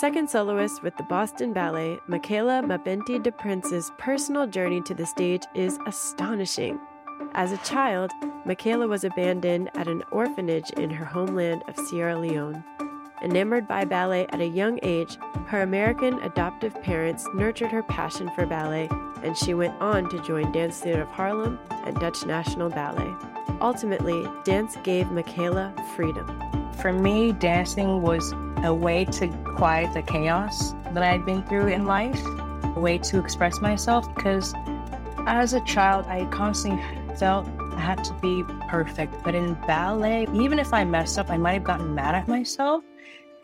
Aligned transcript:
Second 0.00 0.28
soloist 0.28 0.82
with 0.82 0.94
the 0.98 1.04
Boston 1.04 1.54
Ballet, 1.54 1.98
Michaela 2.06 2.60
Mabinty 2.62 3.18
DePrince's 3.18 3.92
personal 3.96 4.46
journey 4.46 4.82
to 4.82 4.92
the 4.92 5.06
stage 5.06 5.44
is 5.54 5.78
astonishing. 5.86 6.78
As 7.32 7.50
a 7.50 7.56
child, 7.58 8.10
Michaela 8.44 8.88
was 8.88 9.04
abandoned 9.04 9.70
at 9.74 9.88
an 9.88 10.04
orphanage 10.12 10.68
in 10.72 10.90
her 10.90 11.06
homeland 11.06 11.62
of 11.66 11.78
Sierra 11.78 12.18
Leone. 12.18 12.62
Enamored 13.22 13.66
by 13.66 13.86
ballet 13.86 14.26
at 14.34 14.42
a 14.42 14.46
young 14.46 14.78
age, 14.82 15.16
her 15.46 15.62
American 15.62 16.20
adoptive 16.20 16.74
parents 16.82 17.26
nurtured 17.32 17.72
her 17.72 17.82
passion 17.82 18.30
for 18.34 18.44
ballet, 18.44 18.90
and 19.22 19.34
she 19.34 19.54
went 19.54 19.80
on 19.80 20.10
to 20.10 20.22
join 20.22 20.52
Dance 20.52 20.78
Theater 20.78 21.02
of 21.02 21.08
Harlem 21.08 21.58
and 21.70 21.98
Dutch 21.98 22.26
National 22.26 22.68
Ballet. 22.68 23.14
Ultimately, 23.62 24.28
dance 24.44 24.76
gave 24.84 25.10
Michaela 25.10 25.72
freedom. 25.94 26.26
For 26.76 26.92
me, 26.92 27.32
dancing 27.32 28.02
was 28.02 28.32
a 28.62 28.72
way 28.72 29.04
to 29.04 29.28
quiet 29.56 29.92
the 29.94 30.02
chaos 30.02 30.72
that 30.92 31.02
I'd 31.02 31.24
been 31.24 31.42
through 31.44 31.68
in 31.68 31.86
life, 31.86 32.20
a 32.64 32.80
way 32.80 32.98
to 32.98 33.18
express 33.18 33.60
myself 33.60 34.12
because 34.14 34.54
as 35.26 35.52
a 35.52 35.60
child, 35.62 36.06
I 36.06 36.24
constantly 36.26 36.82
felt 37.16 37.48
I 37.72 37.80
had 37.80 38.04
to 38.04 38.12
be 38.14 38.44
perfect. 38.68 39.14
But 39.24 39.34
in 39.34 39.54
ballet, 39.66 40.26
even 40.34 40.58
if 40.58 40.72
I 40.72 40.84
messed 40.84 41.18
up, 41.18 41.30
I 41.30 41.36
might 41.36 41.54
have 41.54 41.64
gotten 41.64 41.94
mad 41.94 42.14
at 42.14 42.28
myself 42.28 42.84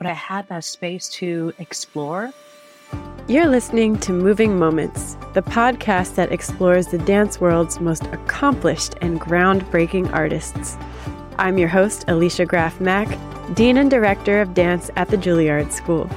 but 0.02 0.10
I 0.10 0.14
had 0.14 0.48
that 0.48 0.64
space 0.64 1.08
to 1.10 1.52
explore. 1.60 2.32
You're 3.28 3.46
listening 3.46 4.00
to 4.00 4.12
Moving 4.12 4.58
Moments, 4.58 5.16
the 5.32 5.42
podcast 5.42 6.16
that 6.16 6.32
explores 6.32 6.88
the 6.88 6.98
dance 6.98 7.40
world's 7.40 7.78
most 7.78 8.06
accomplished 8.06 8.96
and 9.00 9.20
groundbreaking 9.20 10.12
artists. 10.12 10.76
I'm 11.38 11.56
your 11.56 11.68
host, 11.68 12.04
Alicia 12.08 12.44
Graf 12.44 12.78
Mack, 12.78 13.08
Dean 13.54 13.78
and 13.78 13.90
Director 13.90 14.42
of 14.42 14.52
Dance 14.52 14.90
at 14.96 15.08
the 15.08 15.16
Juilliard 15.16 15.72
School. 15.72 16.08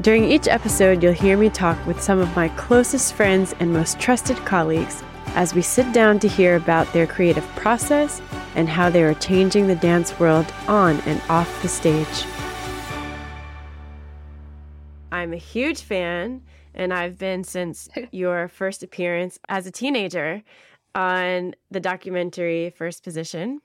During 0.00 0.24
each 0.24 0.46
episode, 0.46 1.02
you'll 1.02 1.12
hear 1.12 1.36
me 1.36 1.50
talk 1.50 1.84
with 1.86 2.00
some 2.00 2.20
of 2.20 2.34
my 2.36 2.48
closest 2.50 3.14
friends 3.14 3.52
and 3.58 3.72
most 3.72 3.98
trusted 3.98 4.36
colleagues 4.38 5.02
as 5.34 5.54
we 5.54 5.62
sit 5.62 5.92
down 5.92 6.20
to 6.20 6.28
hear 6.28 6.54
about 6.54 6.90
their 6.92 7.06
creative 7.06 7.44
process 7.56 8.22
and 8.54 8.68
how 8.68 8.88
they 8.88 9.02
are 9.02 9.14
changing 9.14 9.66
the 9.66 9.74
dance 9.74 10.18
world 10.20 10.46
on 10.68 11.00
and 11.00 11.20
off 11.28 11.62
the 11.62 11.68
stage. 11.68 12.24
I'm 15.10 15.32
a 15.32 15.36
huge 15.36 15.82
fan, 15.82 16.42
and 16.74 16.94
I've 16.94 17.18
been 17.18 17.42
since 17.42 17.88
your 18.12 18.46
first 18.46 18.84
appearance 18.84 19.40
as 19.48 19.66
a 19.66 19.72
teenager 19.72 20.44
on 20.94 21.54
the 21.72 21.80
documentary 21.80 22.70
First 22.70 23.02
Position, 23.02 23.60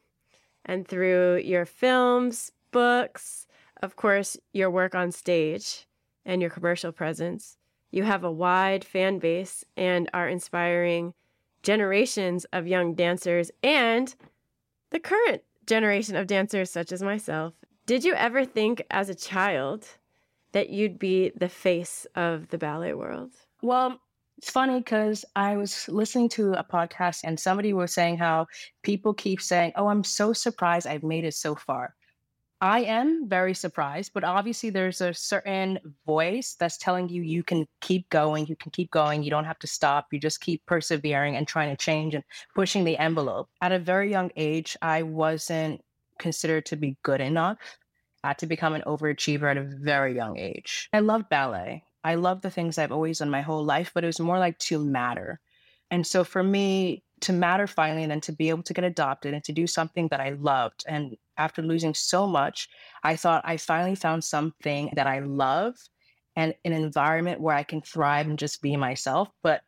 and 0.66 0.88
through 0.88 1.38
your 1.38 1.66
films, 1.66 2.52
books, 2.72 3.48
of 3.82 3.96
course, 3.96 4.38
your 4.54 4.70
work 4.70 4.96
on 4.96 5.12
stage, 5.12 5.88
and 6.26 6.42
your 6.42 6.50
commercial 6.50 6.92
presence. 6.92 7.58
You 7.92 8.04
have 8.04 8.24
a 8.24 8.32
wide 8.32 8.84
fan 8.84 9.20
base 9.20 9.64
and 9.78 10.10
are 10.14 10.28
inspiring 10.28 11.14
generations 11.62 12.46
of 12.54 12.68
young 12.68 12.96
dancers 12.96 13.52
and 13.62 14.14
the 14.90 15.00
current 15.00 15.44
generation 15.66 16.16
of 16.16 16.28
dancers, 16.28 16.72
such 16.72 16.92
as 16.92 17.04
myself. 17.04 17.54
Did 17.86 18.04
you 18.04 18.14
ever 18.14 18.46
think 18.46 18.84
as 18.90 19.10
a 19.10 19.16
child 19.16 19.88
that 20.54 20.70
you'd 20.70 21.00
be 21.00 21.32
the 21.36 21.50
face 21.50 22.08
of 22.16 22.50
the 22.50 22.58
ballet 22.58 22.94
world? 22.94 23.32
Well, 23.62 24.00
it's 24.38 24.50
funny 24.50 24.80
because 24.80 25.26
I 25.36 25.58
was 25.58 25.88
listening 25.88 26.30
to 26.30 26.54
a 26.54 26.64
podcast 26.64 27.22
and 27.24 27.40
somebody 27.40 27.74
was 27.74 27.94
saying 27.94 28.18
how 28.18 28.48
people 28.82 29.14
keep 29.14 29.42
saying, 29.42 29.74
Oh, 29.76 29.88
I'm 29.88 30.04
so 30.04 30.34
surprised 30.34 30.88
I've 30.88 31.04
made 31.04 31.24
it 31.24 31.34
so 31.34 31.56
far. 31.56 31.96
I 32.62 32.82
am 32.82 33.28
very 33.28 33.54
surprised, 33.54 34.12
but 34.14 34.24
obviously 34.24 34.70
there's 34.70 35.02
a 35.02 35.14
certain 35.14 35.80
voice 36.06 36.56
that's 36.58 36.78
telling 36.78 37.10
you 37.10 37.22
you 37.22 37.44
can 37.44 37.68
keep 37.82 38.10
going, 38.10 38.48
you 38.48 38.56
can 38.56 38.72
keep 38.72 38.90
going, 38.90 39.22
you 39.22 39.30
don't 39.30 39.44
have 39.44 39.60
to 39.60 39.68
stop, 39.68 40.08
you 40.12 40.20
just 40.20 40.40
keep 40.40 40.66
persevering 40.66 41.36
and 41.36 41.46
trying 41.46 41.70
to 41.70 41.76
change 41.76 42.16
and 42.16 42.24
pushing 42.56 42.86
the 42.86 42.98
envelope. 42.98 43.50
At 43.62 43.74
a 43.74 43.80
very 43.80 44.10
young 44.10 44.32
age, 44.38 44.78
I 44.82 45.04
wasn't 45.04 45.82
considered 46.20 46.66
to 46.68 46.78
be 46.78 46.96
good 47.04 47.20
enough 47.20 47.58
I 48.24 48.30
had 48.30 48.38
to 48.40 48.46
become 48.48 48.74
an 48.74 48.84
overachiever 48.88 49.52
at 49.52 49.58
a 49.58 49.64
very 49.64 50.16
young 50.16 50.38
age. 50.38 50.90
I 50.94 51.00
loved 51.00 51.30
ballet. 51.30 51.84
I 52.04 52.16
love 52.16 52.42
the 52.42 52.52
things 52.52 52.78
I've 52.78 52.92
always 52.92 53.20
done 53.20 53.30
my 53.30 53.42
whole 53.42 53.64
life, 53.64 53.92
but 53.94 54.04
it 54.04 54.08
was 54.08 54.20
more 54.20 54.40
like 54.40 54.58
to 54.60 54.84
matter. 54.84 55.40
And 55.92 56.06
so 56.06 56.24
for 56.24 56.44
me, 56.44 57.04
to 57.22 57.34
matter 57.34 57.68
finally 57.68 58.04
and 58.04 58.12
then 58.12 58.22
to 58.22 58.34
be 58.34 58.50
able 58.50 58.64
to 58.64 58.74
get 58.74 58.84
adopted 58.84 59.34
and 59.34 59.44
to 59.46 59.54
do 59.54 59.66
something 59.66 60.10
that 60.10 60.20
I 60.20 60.32
loved. 60.32 60.84
And 60.88 61.16
after 61.38 61.62
losing 61.62 61.94
so 61.94 62.28
much, 62.28 62.68
I 63.04 63.16
thought 63.16 63.44
I 63.46 63.56
finally 63.58 63.96
found 63.96 64.24
something 64.24 64.92
that 64.96 65.08
I 65.08 65.20
love 65.20 65.76
and 66.36 66.54
an 66.66 66.74
environment 66.74 67.40
where 67.40 67.56
I 67.56 67.64
can 67.64 67.82
thrive 67.82 68.28
and 68.28 68.38
just 68.38 68.62
be 68.62 68.76
myself. 68.76 69.30
But 69.42 69.62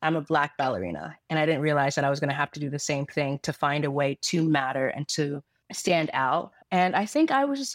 I'm 0.00 0.16
a 0.16 0.20
black 0.20 0.56
ballerina, 0.58 1.16
and 1.30 1.38
I 1.38 1.46
didn't 1.46 1.62
realize 1.62 1.94
that 1.94 2.04
I 2.04 2.10
was 2.10 2.20
going 2.20 2.28
to 2.28 2.36
have 2.36 2.50
to 2.52 2.60
do 2.60 2.68
the 2.68 2.78
same 2.78 3.06
thing 3.06 3.38
to 3.42 3.54
find 3.54 3.86
a 3.86 3.90
way 3.90 4.18
to 4.22 4.46
matter 4.46 4.88
and 4.88 5.08
to 5.08 5.42
stand 5.72 6.10
out. 6.12 6.52
And 6.70 6.94
I 6.94 7.06
think 7.06 7.30
I 7.30 7.46
was 7.46 7.74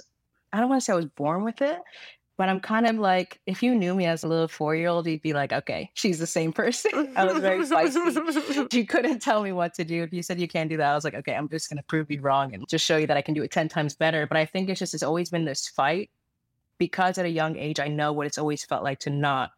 I 0.54 0.60
don't 0.60 0.70
want 0.70 0.82
to 0.82 0.86
say 0.86 0.94
I 0.94 0.96
was 0.96 1.06
born 1.06 1.44
with 1.44 1.62
it, 1.62 1.80
but 2.40 2.48
I'm 2.48 2.62
kind 2.62 2.88
of 2.88 2.96
like, 2.96 3.42
if 3.46 3.62
you 3.62 3.76
knew 3.76 3.94
me 3.94 4.06
as 4.06 4.24
a 4.24 4.28
little 4.30 4.48
four 4.48 4.74
year 4.74 4.88
old, 4.88 5.06
you'd 5.06 5.22
be 5.22 5.34
like, 5.34 5.52
okay, 5.52 5.92
she's 5.94 6.20
the 6.20 6.26
same 6.26 6.54
person. 6.64 7.12
I 7.18 7.26
was 7.26 7.40
very 7.40 7.60
feisty. 7.66 8.72
she 8.72 8.86
couldn't 8.86 9.20
tell 9.20 9.44
me 9.44 9.52
what 9.52 9.74
to 9.74 9.84
do. 9.84 10.04
If 10.04 10.14
you 10.14 10.24
said 10.24 10.40
you 10.40 10.48
can't 10.48 10.70
do 10.70 10.78
that, 10.78 10.90
I 10.90 10.96
was 10.96 11.04
like, 11.04 11.16
okay, 11.16 11.36
I'm 11.36 11.50
just 11.50 11.70
going 11.70 11.80
to 11.80 11.84
prove 11.84 12.10
you 12.10 12.22
wrong 12.22 12.54
and 12.54 12.66
just 12.70 12.86
show 12.86 12.96
you 12.96 13.08
that 13.08 13.18
I 13.18 13.22
can 13.22 13.34
do 13.34 13.44
it 13.44 13.52
10 13.52 13.68
times 13.68 13.94
better. 13.94 14.26
But 14.26 14.38
I 14.38 14.46
think 14.46 14.70
it's 14.70 14.80
just, 14.80 14.94
it's 14.94 15.04
always 15.04 15.30
been 15.30 15.44
this 15.44 15.68
fight 15.68 16.12
because 16.78 17.18
at 17.18 17.26
a 17.26 17.30
young 17.30 17.58
age, 17.58 17.78
I 17.78 17.90
know 17.90 18.14
what 18.14 18.26
it's 18.26 18.38
always 18.38 18.64
felt 18.64 18.86
like 18.86 19.00
to 19.00 19.10
not 19.10 19.52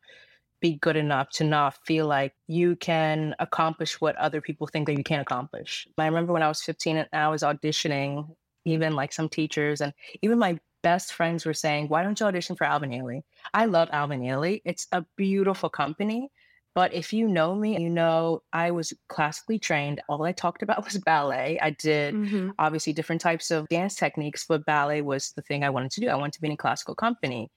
be 0.60 0.78
good 0.78 0.96
enough, 0.96 1.30
to 1.34 1.44
not 1.44 1.78
feel 1.86 2.08
like 2.08 2.34
you 2.48 2.76
can 2.78 3.36
accomplish 3.38 4.02
what 4.02 4.16
other 4.16 4.42
people 4.42 4.66
think 4.66 4.88
that 4.88 4.98
you 4.98 5.04
can't 5.04 5.22
accomplish. 5.22 5.88
I 6.00 6.08
remember 6.08 6.34
when 6.34 6.42
I 6.42 6.48
was 6.48 6.64
15 6.64 6.98
and 6.98 7.08
I 7.14 7.28
was 7.28 7.44
auditioning, 7.44 8.36
even 8.66 8.96
like 8.96 9.14
some 9.14 9.30
teachers 9.30 9.82
and 9.82 9.94
even 10.24 10.40
my 10.40 10.60
best 10.84 11.14
friends 11.14 11.46
were 11.46 11.54
saying, 11.54 11.88
why 11.88 12.04
don't 12.04 12.20
you 12.20 12.26
audition 12.26 12.56
for 12.56 12.66
Alvin 12.66 12.92
Ailey? 12.92 13.22
I 13.54 13.66
love 13.66 13.90
Alvin 13.92 14.22
Ailey. 14.22 14.62
It's 14.66 14.88
a 14.92 15.06
beautiful 15.16 15.70
company. 15.70 16.30
But 16.74 16.94
if 16.94 17.12
you 17.12 17.28
know 17.28 17.54
me, 17.54 17.78
you 17.82 17.90
know 17.90 18.44
I 18.54 18.72
was 18.72 18.94
classically 19.10 19.60
trained. 19.60 20.02
All 20.08 20.24
I 20.24 20.32
talked 20.32 20.64
about 20.64 20.84
was 20.86 20.98
ballet. 20.98 21.60
I 21.62 21.72
did 21.72 22.16
mm-hmm. 22.16 22.52
obviously 22.60 22.94
different 22.94 23.22
types 23.22 23.52
of 23.52 23.68
dance 23.68 23.96
techniques, 23.96 24.46
but 24.48 24.66
ballet 24.66 25.02
was 25.02 25.32
the 25.32 25.42
thing 25.42 25.64
I 25.64 25.70
wanted 25.70 25.92
to 25.92 26.02
do. 26.02 26.08
I 26.08 26.16
wanted 26.16 26.34
to 26.34 26.42
be 26.42 26.48
in 26.48 26.54
a 26.54 26.58
classical 26.58 26.96
company. 26.96 27.52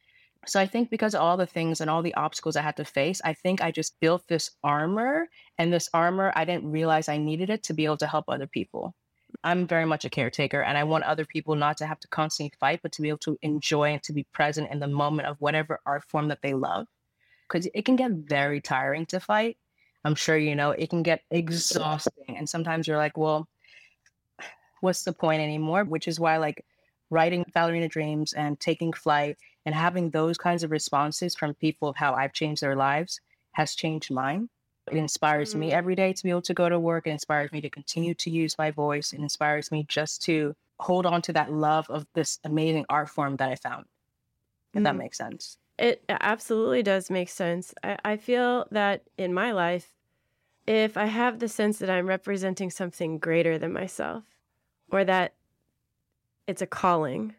So 0.47 0.61
I 0.61 0.67
think 0.67 0.91
because 0.91 1.15
of 1.15 1.23
all 1.23 1.37
the 1.37 1.47
things 1.47 1.81
and 1.81 1.89
all 1.89 2.03
the 2.03 2.15
obstacles 2.15 2.57
I 2.57 2.63
had 2.63 2.77
to 2.77 2.85
face, 2.85 3.21
I 3.25 3.33
think 3.33 3.63
I 3.63 3.71
just 3.71 3.99
built 4.01 4.27
this 4.29 4.51
armor. 4.63 5.29
And 5.59 5.73
this 5.73 5.89
armor, 5.95 6.33
I 6.37 6.45
didn't 6.45 6.71
realize 6.71 7.09
I 7.09 7.17
needed 7.17 7.49
it 7.49 7.63
to 7.65 7.75
be 7.75 7.85
able 7.85 7.97
to 7.99 8.07
help 8.07 8.27
other 8.29 8.47
people. 8.47 8.95
I'm 9.45 9.67
very 9.67 9.85
much 9.85 10.07
a 10.07 10.11
caretaker 10.11 10.63
and 10.63 10.77
I 10.79 10.85
want 10.85 11.05
other 11.05 11.27
people 11.27 11.55
not 11.55 11.77
to 11.77 11.87
have 11.87 12.01
to 12.01 12.09
constantly 12.09 12.57
fight, 12.59 12.81
but 12.83 12.93
to 12.93 13.03
be 13.03 13.11
able 13.11 13.19
to 13.19 13.39
enjoy 13.43 13.91
and 13.93 14.03
to 14.05 14.15
be 14.15 14.25
present 14.33 14.71
in 14.73 14.81
the 14.81 14.89
moment 14.89 15.29
of 15.29 15.37
whatever 15.39 15.81
art 15.85 16.03
form 16.09 16.29
that 16.29 16.41
they 16.43 16.55
love. 16.55 16.87
Because 17.47 17.69
it 17.75 17.85
can 17.85 17.95
get 17.95 18.11
very 18.11 18.63
tiring 18.63 19.05
to 19.07 19.21
fight. 19.21 19.59
I'm 20.03 20.15
sure 20.15 20.39
you 20.39 20.57
know 20.57 20.71
it 20.71 20.89
can 20.89 21.03
get 21.03 21.23
exhausting. 21.31 22.37
And 22.37 22.49
sometimes 22.49 22.89
you're 22.89 22.97
like, 22.97 23.19
well, 23.19 23.47
what's 24.81 25.05
the 25.05 25.13
point 25.13 25.43
anymore? 25.43 25.85
Which 25.85 26.09
is 26.09 26.19
why, 26.19 26.39
like, 26.39 26.65
writing 27.11 27.45
Ballerina 27.53 27.89
Dreams 27.89 28.33
and 28.33 28.59
taking 28.59 28.95
flight 28.95 29.37
and 29.67 29.75
having 29.75 30.11
those 30.11 30.39
kinds 30.39 30.63
of 30.63 30.71
responses 30.71 31.35
from 31.35 31.55
people 31.55 31.89
of 31.89 31.97
how 31.97 32.15
I've 32.15 32.33
changed 32.33 32.63
their 32.63 32.77
lives 32.77 33.21
has 33.53 33.75
changed 33.75 34.11
mine. 34.11 34.49
It 34.91 34.97
inspires 34.97 35.51
mm-hmm. 35.51 35.61
me 35.61 35.73
every 35.73 35.95
day 35.95 36.13
to 36.13 36.23
be 36.23 36.31
able 36.31 36.43
to 36.43 36.55
go 36.55 36.69
to 36.69 36.79
work. 36.79 37.07
It 37.07 37.11
inspires 37.11 37.53
me 37.53 37.61
to 37.61 37.71
continue 37.71 38.15
to 38.15 38.31
use 38.31 38.59
my 38.59 38.71
voice. 38.71 39.13
It 39.13 39.21
inspires 39.21 39.71
me 39.73 39.87
just 39.89 40.23
to 40.23 40.55
hold 40.79 41.07
on 41.07 41.23
to 41.23 41.33
that 41.33 41.53
love 41.53 41.89
of 41.89 42.07
this 42.15 42.39
amazing 42.45 42.85
art 42.89 43.09
form 43.09 43.37
that 43.37 43.49
I 43.49 43.55
found. 43.55 43.87
If 44.75 44.81
mm. 44.81 44.85
that 44.85 44.97
makes 44.97 45.19
sense. 45.19 45.59
It 45.79 46.05
absolutely 46.09 46.83
does 46.83 47.11
make 47.11 47.29
sense. 47.29 47.75
I, 47.83 47.99
I 48.05 48.17
feel 48.17 48.67
that 48.71 49.03
in 49.17 49.33
my 49.35 49.53
life, 49.53 49.95
if 50.67 50.97
I 50.97 51.07
have 51.07 51.39
the 51.39 51.49
sense 51.49 51.79
that 51.79 51.91
I'm 51.91 52.07
representing 52.07 52.71
something 52.71 53.19
greater 53.19 53.59
than 53.59 53.73
myself, 53.73 54.25
or 54.91 55.05
that 55.05 55.35
it's 56.47 56.63
a 56.63 56.67
calling, 56.67 57.35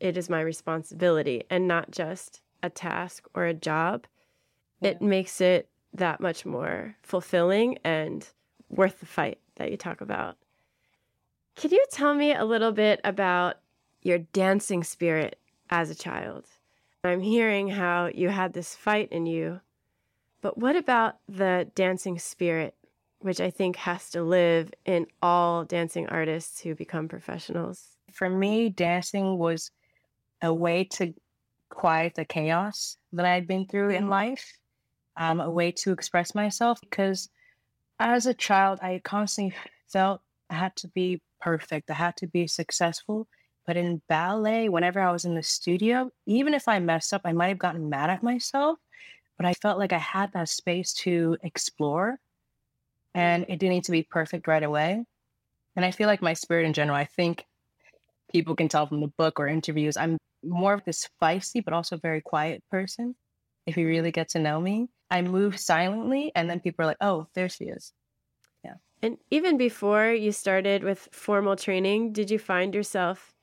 it 0.00 0.16
is 0.16 0.28
my 0.28 0.40
responsibility 0.40 1.44
and 1.48 1.68
not 1.68 1.90
just 1.90 2.40
a 2.62 2.70
task 2.70 3.26
or 3.34 3.44
a 3.44 3.54
job, 3.54 4.06
yeah. 4.80 4.90
it 4.90 5.02
makes 5.02 5.40
it 5.40 5.68
that 5.96 6.20
much 6.20 6.44
more 6.46 6.96
fulfilling 7.02 7.78
and 7.84 8.28
worth 8.68 9.00
the 9.00 9.06
fight 9.06 9.38
that 9.56 9.70
you 9.70 9.76
talk 9.76 10.00
about. 10.00 10.36
Can 11.54 11.70
you 11.70 11.84
tell 11.90 12.14
me 12.14 12.34
a 12.34 12.44
little 12.44 12.72
bit 12.72 13.00
about 13.04 13.56
your 14.02 14.18
dancing 14.18 14.84
spirit 14.84 15.38
as 15.70 15.90
a 15.90 15.94
child? 15.94 16.46
I'm 17.04 17.20
hearing 17.20 17.68
how 17.68 18.10
you 18.12 18.28
had 18.28 18.52
this 18.52 18.74
fight 18.74 19.10
in 19.12 19.26
you, 19.26 19.60
but 20.40 20.58
what 20.58 20.76
about 20.76 21.16
the 21.28 21.70
dancing 21.74 22.18
spirit, 22.18 22.74
which 23.20 23.40
I 23.40 23.50
think 23.50 23.76
has 23.76 24.10
to 24.10 24.22
live 24.22 24.72
in 24.84 25.06
all 25.22 25.64
dancing 25.64 26.08
artists 26.08 26.60
who 26.60 26.74
become 26.74 27.08
professionals? 27.08 27.96
For 28.12 28.28
me, 28.28 28.68
dancing 28.68 29.38
was 29.38 29.70
a 30.42 30.52
way 30.52 30.84
to 30.84 31.14
quiet 31.68 32.14
the 32.14 32.24
chaos 32.24 32.98
that 33.12 33.24
I 33.24 33.34
had 33.34 33.46
been 33.46 33.66
through 33.66 33.90
in 33.90 34.04
Mhm. 34.04 34.10
life, 34.10 34.58
um, 35.16 35.40
a 35.40 35.50
way 35.50 35.72
to 35.72 35.92
express 35.92 36.34
myself. 36.34 36.80
Because 36.80 37.28
as 37.98 38.26
a 38.26 38.34
child, 38.34 38.78
I 38.82 39.00
constantly 39.04 39.56
felt 39.88 40.20
I 40.50 40.54
had 40.54 40.76
to 40.76 40.88
be 40.88 41.20
perfect, 41.40 41.90
I 41.90 41.94
had 41.94 42.16
to 42.18 42.26
be 42.26 42.46
successful. 42.46 43.28
But 43.66 43.76
in 43.76 44.00
ballet, 44.08 44.68
whenever 44.68 45.00
I 45.00 45.10
was 45.10 45.24
in 45.24 45.34
the 45.34 45.42
studio, 45.42 46.10
even 46.26 46.54
if 46.54 46.68
I 46.68 46.78
messed 46.78 47.12
up, 47.12 47.22
I 47.24 47.32
might 47.32 47.48
have 47.48 47.58
gotten 47.58 47.88
mad 47.88 48.10
at 48.10 48.22
myself, 48.22 48.78
but 49.36 49.44
I 49.44 49.54
felt 49.54 49.78
like 49.78 49.92
I 49.92 49.98
had 49.98 50.32
that 50.32 50.48
space 50.48 50.92
to 50.94 51.36
explore 51.42 52.20
and 53.14 53.44
it 53.48 53.58
didn't 53.58 53.70
need 53.70 53.84
to 53.84 53.92
be 53.92 54.02
perfect 54.04 54.46
right 54.46 54.62
away. 54.62 55.04
And 55.74 55.84
I 55.84 55.90
feel 55.90 56.06
like 56.06 56.22
my 56.22 56.34
spirit 56.34 56.66
in 56.66 56.74
general, 56.74 56.96
I 56.96 57.06
think 57.06 57.44
people 58.32 58.54
can 58.54 58.68
tell 58.68 58.86
from 58.86 59.00
the 59.00 59.08
book 59.08 59.40
or 59.40 59.48
interviews, 59.48 59.96
I'm 59.96 60.18
more 60.44 60.74
of 60.74 60.84
this 60.84 61.08
feisty, 61.20 61.64
but 61.64 61.72
also 61.72 61.96
very 61.96 62.20
quiet 62.20 62.62
person. 62.70 63.14
If 63.66 63.76
you 63.76 63.86
really 63.86 64.12
get 64.12 64.28
to 64.30 64.38
know 64.38 64.60
me, 64.60 64.88
I 65.10 65.22
move 65.22 65.58
silently, 65.58 66.32
and 66.34 66.48
then 66.50 66.60
people 66.60 66.84
are 66.84 66.86
like, 66.86 66.96
oh, 67.00 67.28
there 67.34 67.48
she 67.48 67.64
is. 67.64 67.92
Yeah. 68.64 68.74
And 69.02 69.18
even 69.30 69.56
before 69.56 70.10
you 70.10 70.32
started 70.32 70.82
with 70.82 71.08
formal 71.12 71.56
training, 71.56 72.12
did 72.12 72.30
you 72.30 72.38
find 72.38 72.74
yourself 72.74 73.34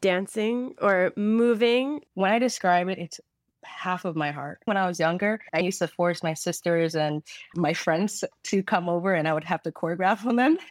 dancing 0.00 0.74
or 0.80 1.12
moving? 1.16 2.00
When 2.14 2.32
I 2.32 2.38
describe 2.38 2.88
it, 2.88 2.98
it's 2.98 3.20
half 3.64 4.04
of 4.04 4.16
my 4.16 4.30
heart. 4.30 4.60
When 4.64 4.76
I 4.76 4.86
was 4.86 5.00
younger, 5.00 5.40
I 5.52 5.60
used 5.60 5.78
to 5.80 5.88
force 5.88 6.22
my 6.22 6.34
sisters 6.34 6.94
and 6.94 7.22
my 7.56 7.72
friends 7.72 8.24
to 8.44 8.62
come 8.62 8.88
over, 8.88 9.14
and 9.14 9.26
I 9.26 9.32
would 9.32 9.44
have 9.44 9.62
to 9.62 9.72
choreograph 9.72 10.24
on 10.26 10.36
them. 10.36 10.58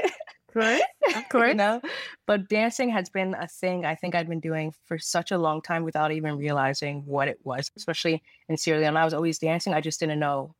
Of 0.57 0.63
course. 0.63 1.15
Of 1.15 1.29
course. 1.29 1.49
you 1.49 1.55
know 1.55 1.81
but 2.25 2.49
dancing 2.49 2.89
has 2.89 3.09
been 3.09 3.33
a 3.35 3.47
thing 3.47 3.85
i 3.85 3.95
think 3.95 4.15
i'd 4.15 4.27
been 4.27 4.39
doing 4.39 4.73
for 4.85 4.97
such 4.97 5.31
a 5.31 5.37
long 5.37 5.61
time 5.61 5.83
without 5.83 6.11
even 6.11 6.37
realizing 6.37 7.03
what 7.05 7.27
it 7.27 7.39
was 7.43 7.71
especially 7.77 8.21
in 8.49 8.57
sierra 8.57 8.79
leone 8.79 8.97
i 8.97 9.05
was 9.05 9.13
always 9.13 9.39
dancing 9.39 9.73
i 9.73 9.81
just 9.81 9.99
didn't 9.99 10.19
know 10.19 10.53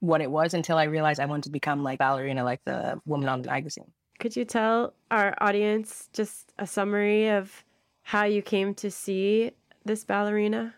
what 0.00 0.20
it 0.20 0.30
was 0.30 0.54
until 0.54 0.76
i 0.76 0.84
realized 0.84 1.20
i 1.20 1.26
wanted 1.26 1.44
to 1.44 1.50
become 1.50 1.82
like 1.82 1.98
ballerina 1.98 2.44
like 2.44 2.60
the 2.64 3.00
woman 3.04 3.28
on 3.28 3.42
the 3.42 3.48
magazine 3.48 3.92
Could 4.18 4.34
you 4.36 4.44
tell 4.44 4.94
our 5.10 5.34
audience 5.38 6.08
just 6.12 6.52
a 6.58 6.66
summary 6.66 7.28
of 7.28 7.64
how 8.02 8.24
you 8.24 8.40
came 8.42 8.72
to 8.74 8.90
see 8.90 9.50
this 9.84 10.04
ballerina? 10.04 10.74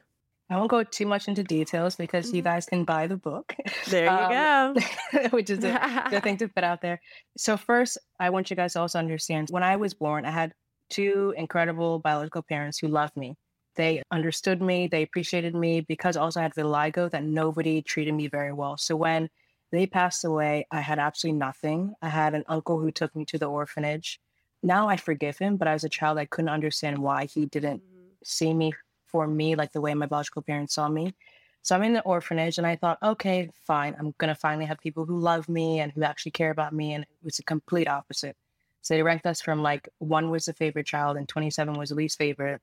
I 0.50 0.56
won't 0.56 0.70
go 0.70 0.82
too 0.82 1.06
much 1.06 1.28
into 1.28 1.42
details 1.42 1.96
because 1.96 2.32
you 2.32 2.42
Mhm. 2.42 2.44
guys 2.44 2.66
can 2.66 2.84
buy 2.84 3.06
the 3.06 3.16
book 3.16 3.54
There 3.86 4.08
you 4.08 4.26
Um, 4.26 4.28
go. 4.28 4.74
which 5.30 5.50
is 5.50 5.64
a 5.64 5.78
good 6.10 6.22
thing 6.22 6.36
to 6.38 6.48
put 6.48 6.64
out 6.64 6.80
there. 6.82 7.00
So 7.36 7.56
first, 7.56 7.98
I 8.20 8.30
want 8.30 8.50
you 8.50 8.56
guys 8.56 8.72
to 8.74 8.80
also 8.80 8.98
understand 8.98 9.48
when 9.50 9.62
I 9.62 9.76
was 9.76 9.94
born, 9.94 10.24
I 10.24 10.30
had 10.30 10.54
two 10.90 11.34
incredible 11.36 11.98
biological 11.98 12.42
parents 12.42 12.78
who 12.78 12.88
loved 12.88 13.16
me. 13.16 13.36
They 13.76 14.02
understood 14.10 14.60
me, 14.60 14.88
they 14.88 15.02
appreciated 15.02 15.54
me 15.54 15.80
because 15.82 16.16
also 16.16 16.40
I 16.40 16.44
had 16.44 16.54
vitiligo 16.54 17.10
that 17.10 17.22
nobody 17.24 17.82
treated 17.82 18.14
me 18.14 18.26
very 18.28 18.52
well. 18.52 18.76
So 18.76 18.96
when 18.96 19.28
they 19.70 19.86
passed 19.86 20.24
away, 20.24 20.66
I 20.70 20.80
had 20.80 20.98
absolutely 20.98 21.38
nothing. 21.38 21.94
I 22.02 22.08
had 22.08 22.34
an 22.34 22.44
uncle 22.48 22.78
who 22.80 22.90
took 22.90 23.14
me 23.14 23.24
to 23.26 23.38
the 23.38 23.46
orphanage. 23.46 24.18
Now 24.62 24.88
I 24.88 24.96
forgive 24.96 25.38
him, 25.38 25.56
but 25.56 25.68
as 25.68 25.84
a 25.84 25.88
child, 25.88 26.18
I 26.18 26.24
couldn't 26.26 26.48
understand 26.48 26.98
why 26.98 27.26
he 27.26 27.46
didn't 27.46 27.82
see 28.24 28.52
me 28.54 28.72
for 29.08 29.26
me 29.26 29.54
like 29.54 29.72
the 29.72 29.80
way 29.80 29.94
my 29.94 30.06
biological 30.06 30.42
parents 30.42 30.74
saw 30.74 30.88
me. 30.88 31.14
So 31.62 31.74
I'm 31.74 31.82
in 31.82 31.92
the 31.92 32.02
orphanage 32.02 32.58
and 32.58 32.66
I 32.66 32.76
thought, 32.76 32.98
okay, 33.02 33.50
fine. 33.66 33.94
I'm 33.98 34.14
to 34.28 34.34
finally 34.34 34.64
have 34.66 34.78
people 34.78 35.04
who 35.04 35.18
love 35.18 35.48
me 35.48 35.80
and 35.80 35.92
who 35.92 36.02
actually 36.02 36.32
care 36.32 36.50
about 36.50 36.72
me. 36.72 36.94
And 36.94 37.04
it 37.04 37.10
was 37.22 37.38
a 37.38 37.42
complete 37.42 37.88
opposite. 37.88 38.36
So 38.80 38.94
they 38.94 39.02
ranked 39.02 39.26
us 39.26 39.40
from 39.40 39.62
like 39.62 39.88
one 39.98 40.30
was 40.30 40.46
the 40.46 40.54
favorite 40.54 40.86
child 40.86 41.16
and 41.16 41.28
27 41.28 41.74
was 41.74 41.90
the 41.90 41.94
least 41.94 42.16
favorite. 42.16 42.62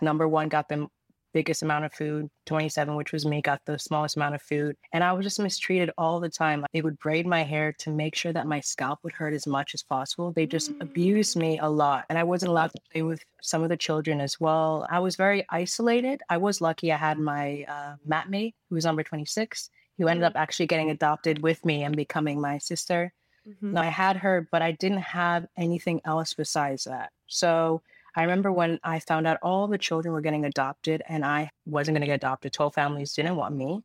Number 0.00 0.26
one 0.26 0.48
got 0.48 0.68
the 0.68 0.88
biggest 1.32 1.62
amount 1.62 1.84
of 1.84 1.92
food, 1.92 2.28
27, 2.46 2.94
which 2.94 3.12
was 3.12 3.24
me, 3.26 3.40
got 3.42 3.60
the 3.64 3.78
smallest 3.78 4.16
amount 4.16 4.34
of 4.34 4.42
food. 4.42 4.76
And 4.92 5.02
I 5.02 5.12
was 5.12 5.24
just 5.24 5.40
mistreated 5.40 5.90
all 5.98 6.20
the 6.20 6.28
time. 6.28 6.64
They 6.72 6.82
would 6.82 6.98
braid 6.98 7.26
my 7.26 7.42
hair 7.42 7.72
to 7.80 7.90
make 7.90 8.14
sure 8.14 8.32
that 8.32 8.46
my 8.46 8.60
scalp 8.60 9.00
would 9.02 9.12
hurt 9.12 9.34
as 9.34 9.46
much 9.46 9.74
as 9.74 9.82
possible. 9.82 10.32
They 10.32 10.46
just 10.46 10.72
abused 10.80 11.36
me 11.36 11.58
a 11.58 11.68
lot. 11.68 12.04
And 12.08 12.18
I 12.18 12.24
wasn't 12.24 12.50
allowed 12.50 12.72
to 12.72 12.80
play 12.92 13.02
with 13.02 13.22
some 13.40 13.62
of 13.62 13.68
the 13.68 13.76
children 13.76 14.20
as 14.20 14.38
well. 14.40 14.86
I 14.90 14.98
was 14.98 15.16
very 15.16 15.44
isolated. 15.50 16.20
I 16.28 16.36
was 16.36 16.60
lucky 16.60 16.92
I 16.92 16.96
had 16.96 17.18
my 17.18 17.64
uh, 17.68 17.94
mat 18.04 18.28
mate, 18.30 18.54
who 18.68 18.74
was 18.76 18.84
number 18.84 19.02
26, 19.02 19.70
who 19.98 20.08
ended 20.08 20.24
up 20.24 20.34
actually 20.36 20.66
getting 20.66 20.90
adopted 20.90 21.42
with 21.42 21.64
me 21.64 21.82
and 21.84 21.96
becoming 21.96 22.40
my 22.40 22.58
sister. 22.58 23.12
Mhm. 23.48 23.72
No, 23.72 23.80
I 23.80 23.86
had 23.86 24.16
her, 24.18 24.48
but 24.52 24.62
I 24.62 24.72
didn't 24.72 24.98
have 24.98 25.46
anything 25.56 26.00
else 26.04 26.32
besides 26.34 26.84
that. 26.84 27.10
So 27.26 27.82
I 28.14 28.22
remember 28.22 28.52
when 28.52 28.78
I 28.84 28.98
found 29.00 29.26
out 29.26 29.38
all 29.42 29.66
the 29.68 29.78
children 29.78 30.12
were 30.12 30.20
getting 30.20 30.44
adopted 30.44 31.02
and 31.08 31.24
I 31.24 31.50
wasn't 31.64 31.94
going 31.96 32.02
to 32.02 32.06
get 32.06 32.16
adopted, 32.16 32.52
12 32.52 32.74
families 32.74 33.14
didn't 33.14 33.36
want 33.36 33.54
me. 33.56 33.82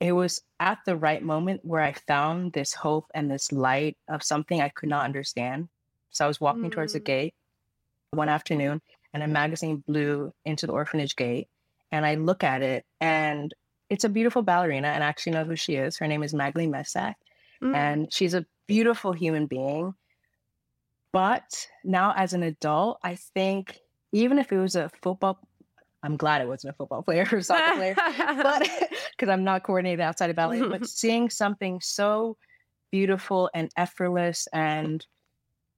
It 0.00 0.12
was 0.12 0.40
at 0.58 0.78
the 0.86 0.96
right 0.96 1.22
moment 1.22 1.62
where 1.62 1.82
I 1.82 1.92
found 1.92 2.54
this 2.54 2.72
hope 2.72 3.10
and 3.14 3.30
this 3.30 3.52
light 3.52 3.98
of 4.08 4.22
something 4.22 4.62
I 4.62 4.70
could 4.70 4.88
not 4.88 5.04
understand. 5.04 5.68
So 6.10 6.24
I 6.24 6.28
was 6.28 6.40
walking 6.40 6.70
towards 6.70 6.94
the 6.94 7.00
Mm. 7.00 7.04
gate 7.04 7.34
one 8.12 8.28
afternoon 8.30 8.80
and 9.12 9.22
a 9.22 9.28
magazine 9.28 9.84
blew 9.86 10.32
into 10.44 10.66
the 10.66 10.72
orphanage 10.72 11.14
gate. 11.16 11.48
And 11.92 12.06
I 12.06 12.14
look 12.14 12.42
at 12.42 12.62
it 12.62 12.84
and 13.00 13.52
it's 13.90 14.04
a 14.04 14.08
beautiful 14.08 14.42
ballerina. 14.42 14.88
And 14.88 15.04
I 15.04 15.08
actually 15.08 15.32
know 15.32 15.44
who 15.44 15.56
she 15.56 15.74
is. 15.74 15.98
Her 15.98 16.06
name 16.06 16.22
is 16.22 16.32
Magali 16.34 16.66
Messac 16.66 17.16
Mm. 17.60 17.74
and 17.74 18.12
she's 18.12 18.32
a 18.32 18.46
beautiful 18.66 19.12
human 19.12 19.46
being. 19.46 19.92
But 21.12 21.66
now, 21.84 22.12
as 22.16 22.32
an 22.32 22.42
adult, 22.42 22.98
I 23.02 23.16
think 23.16 23.80
even 24.12 24.38
if 24.38 24.52
it 24.52 24.58
was 24.58 24.76
a 24.76 24.90
football, 25.02 25.40
I'm 26.02 26.16
glad 26.16 26.40
it 26.40 26.48
wasn't 26.48 26.74
a 26.74 26.76
football 26.76 27.02
player 27.02 27.26
or 27.30 27.40
soccer 27.42 27.74
player, 27.74 27.94
but 27.96 28.68
because 29.12 29.28
I'm 29.28 29.44
not 29.44 29.64
coordinated 29.64 30.00
outside 30.00 30.30
of 30.30 30.36
ballet, 30.36 30.62
but 30.62 30.86
seeing 30.86 31.30
something 31.30 31.80
so 31.80 32.36
beautiful 32.92 33.50
and 33.54 33.70
effortless 33.76 34.48
and 34.52 35.04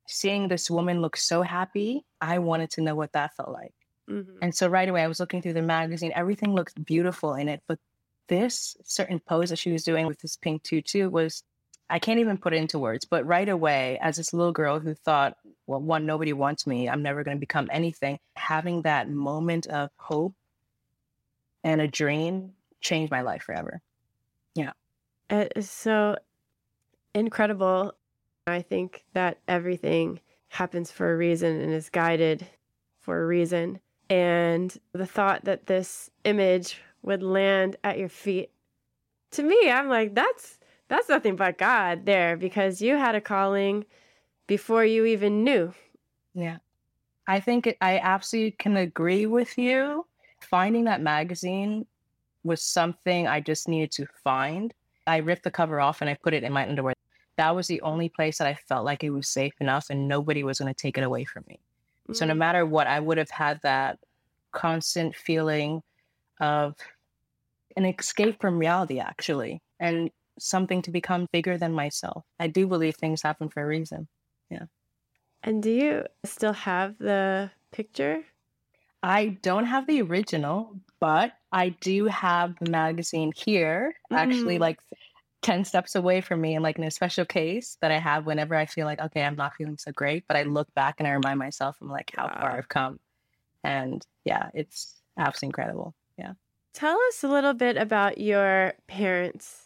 seeing 0.08 0.49
this 0.49 0.70
woman 0.70 1.00
look 1.00 1.17
so 1.17 1.43
happy, 1.43 2.05
I 2.20 2.38
wanted 2.38 2.70
to 2.73 2.81
know 2.82 2.94
what 2.94 3.12
that 3.12 3.34
felt 3.37 3.50
like. 3.50 3.75
Mhm. 4.11 4.38
And 4.43 4.55
so 4.55 4.69
right 4.69 4.88
away, 4.88 5.02
I 5.02 5.08
was 5.08 5.20
looking 5.20 5.43
through 5.43 5.52
the 5.55 5.62
magazine. 5.62 6.12
Everything 6.14 6.55
looked 6.55 6.82
beautiful 6.84 7.34
in 7.34 7.49
it, 7.49 7.62
but 7.69 7.79
this 8.29 8.76
certain 8.84 9.20
pose 9.20 9.50
that 9.50 9.58
she 9.58 9.73
was 9.73 9.84
doing 9.84 10.06
with 10.06 10.20
this 10.20 10.37
pink 10.37 10.62
tutu 10.62 11.08
was, 11.08 11.43
I 11.93 11.99
can't 11.99 12.21
even 12.21 12.39
put 12.39 12.55
it 12.55 12.56
into 12.56 12.79
words. 12.79 13.05
But 13.05 13.27
right 13.27 13.49
away, 13.49 13.99
as 14.00 14.17
this 14.17 14.33
little 14.33 14.50
girl 14.50 14.81
who 14.81 14.94
thought, 14.94 15.37
well, 15.67 15.79
one, 15.79 16.06
nobody 16.06 16.33
wants 16.33 16.67
me, 16.67 16.89
I'm 16.89 17.03
never 17.03 17.23
going 17.23 17.37
to 17.37 17.41
become 17.41 17.69
anything, 17.71 18.19
having 18.35 18.81
that 18.83 19.11
moment 19.11 19.67
of 19.67 19.91
hope 19.99 20.35
and 21.62 21.83
a 21.83 21.87
dream 21.87 22.55
changed 22.81 23.11
my 23.11 23.20
life 23.20 23.43
forever. 23.43 23.82
Yeah. 24.55 24.72
It 25.29 25.53
is 25.55 25.70
so 25.70 26.17
incredible. 27.15 27.93
I 28.46 28.63
think 28.63 29.05
that 29.13 29.39
everything 29.46 30.20
happens 30.49 30.91
for 30.91 31.13
a 31.13 31.17
reason 31.17 31.61
and 31.61 31.75
is 31.75 31.91
guided 31.91 32.46
for 33.01 33.22
a 33.22 33.27
reason. 33.27 33.81
And 34.08 34.75
the 34.94 35.06
thought 35.06 35.44
that 35.44 35.67
this 35.67 36.08
image 36.25 36.81
would 37.03 37.22
land 37.22 37.77
at 37.84 37.99
your 37.99 38.08
feet, 38.08 38.51
to 39.32 39.43
me, 39.43 39.70
I'm 39.70 39.89
like, 39.89 40.15
that's 40.15 40.58
that's 40.93 41.08
nothing 41.08 41.37
but 41.37 41.56
God 41.56 42.05
there 42.05 42.37
because 42.37 42.82
you 42.82 42.96
had 42.96 43.15
a 43.15 43.20
calling 43.20 43.87
before 44.46 44.84
you 44.84 45.06
even 45.06 45.43
knew. 45.43 45.72
Yeah. 46.34 46.58
I 47.27 47.41
think 47.41 47.67
it, 47.67 47.79
I 47.81 47.99
absolutely 47.99 48.56
can 48.58 48.77
agree 48.77 49.25
with 49.25 49.56
you. 49.56 50.05
Finding 50.43 50.84
that 50.84 51.01
magazine 51.01 51.87
was 52.44 52.63
something 52.63 53.27
I 53.27 53.41
just 53.41 53.69
needed 53.69 53.91
to 53.93 54.06
find. 54.22 54.75
I 55.06 55.17
ripped 55.19 55.44
the 55.44 55.51
cover 55.51 55.81
off 55.81 56.03
and 56.03 56.11
I 56.11 56.15
put 56.22 56.34
it 56.34 56.44
in 56.44 56.53
my 56.53 56.69
underwear. 56.69 56.93
That 57.37 57.56
was 57.56 57.69
the 57.69 57.81
only 57.81 58.11
place 58.11 58.37
that 58.37 58.46
I 58.46 58.53
felt 58.53 58.84
like 58.84 59.03
it 59.03 59.11
was 59.11 59.29
safe 59.29 59.55
enough 59.61 59.87
and 59.89 60.06
nobody 60.06 60.44
was 60.44 60.58
going 60.58 60.75
to 60.75 60.79
take 60.79 60.99
it 60.99 61.05
away 61.05 61.25
from 61.25 61.44
me. 61.49 61.58
So 62.13 62.27
no 62.27 62.34
Mm. 62.34 62.39
matter 62.39 62.67
what, 62.67 62.87
I 62.87 63.01
would 63.01 63.17
have 63.17 63.31
had 63.31 63.61
that 63.63 63.99
constant 64.51 65.17
feeling 65.17 65.82
of 66.39 66.75
an 67.79 67.87
escape 67.87 68.43
from 68.43 68.58
reality, 68.58 68.99
actually, 68.99 69.63
and 69.81 70.11
something 70.39 70.82
to 70.82 70.91
become 70.91 71.29
bigger 71.32 71.58
than 71.58 71.72
myself. 71.72 72.24
I 72.41 72.46
do 72.46 72.67
believe 72.67 72.96
things 72.96 73.22
happen 73.22 73.48
for 73.48 73.62
a 73.62 73.67
reason. 73.67 74.08
Yeah. 74.51 74.67
And 75.43 75.62
do 75.62 75.70
you 75.70 76.06
still 76.24 76.53
have 76.53 76.98
the 76.98 77.51
picture? 77.72 78.24
I 79.03 79.39
don't 79.43 79.67
have 79.67 79.86
the 79.86 80.01
original, 80.03 80.79
but 81.01 81.32
I 81.51 81.70
do 81.70 82.06
have 82.06 82.56
the 82.60 82.70
magazine 82.70 83.32
here, 83.34 83.94
actually, 84.12 84.56
Mm. 84.56 84.60
like 84.60 84.79
10 85.41 85.65
steps 85.65 85.96
away 85.96 86.20
from 86.20 86.41
me, 86.41 86.55
and 86.55 86.62
like 86.62 86.79
in 86.79 86.84
a 86.84 86.91
special 86.91 87.24
case 87.24 87.77
that 87.81 87.91
I 87.91 87.98
have 87.98 88.27
whenever 88.27 88.55
I 88.55 88.67
feel 88.67 88.86
like, 88.86 89.01
okay, 89.01 89.24
I'm 89.24 89.34
not 89.34 89.55
feeling 89.55 89.77
so 89.77 89.91
great. 89.91 90.24
But 90.29 90.36
I 90.36 90.44
look 90.44 90.72
back 90.74 90.96
and 90.98 91.08
I 91.08 91.12
remind 91.12 91.41
myself, 91.41 91.77
I'm 91.81 91.89
like, 91.89 92.12
how 92.17 92.29
far 92.29 92.56
I've 92.56 92.69
come. 92.69 93.01
And 93.65 94.06
yeah, 94.24 94.51
it's 94.55 95.03
absolutely 95.19 95.48
incredible. 95.48 95.94
Yeah. 96.17 96.34
Tell 96.72 96.96
us 97.08 97.24
a 97.24 97.29
little 97.29 97.55
bit 97.55 97.77
about 97.77 98.19
your 98.19 98.74
parents 98.86 99.61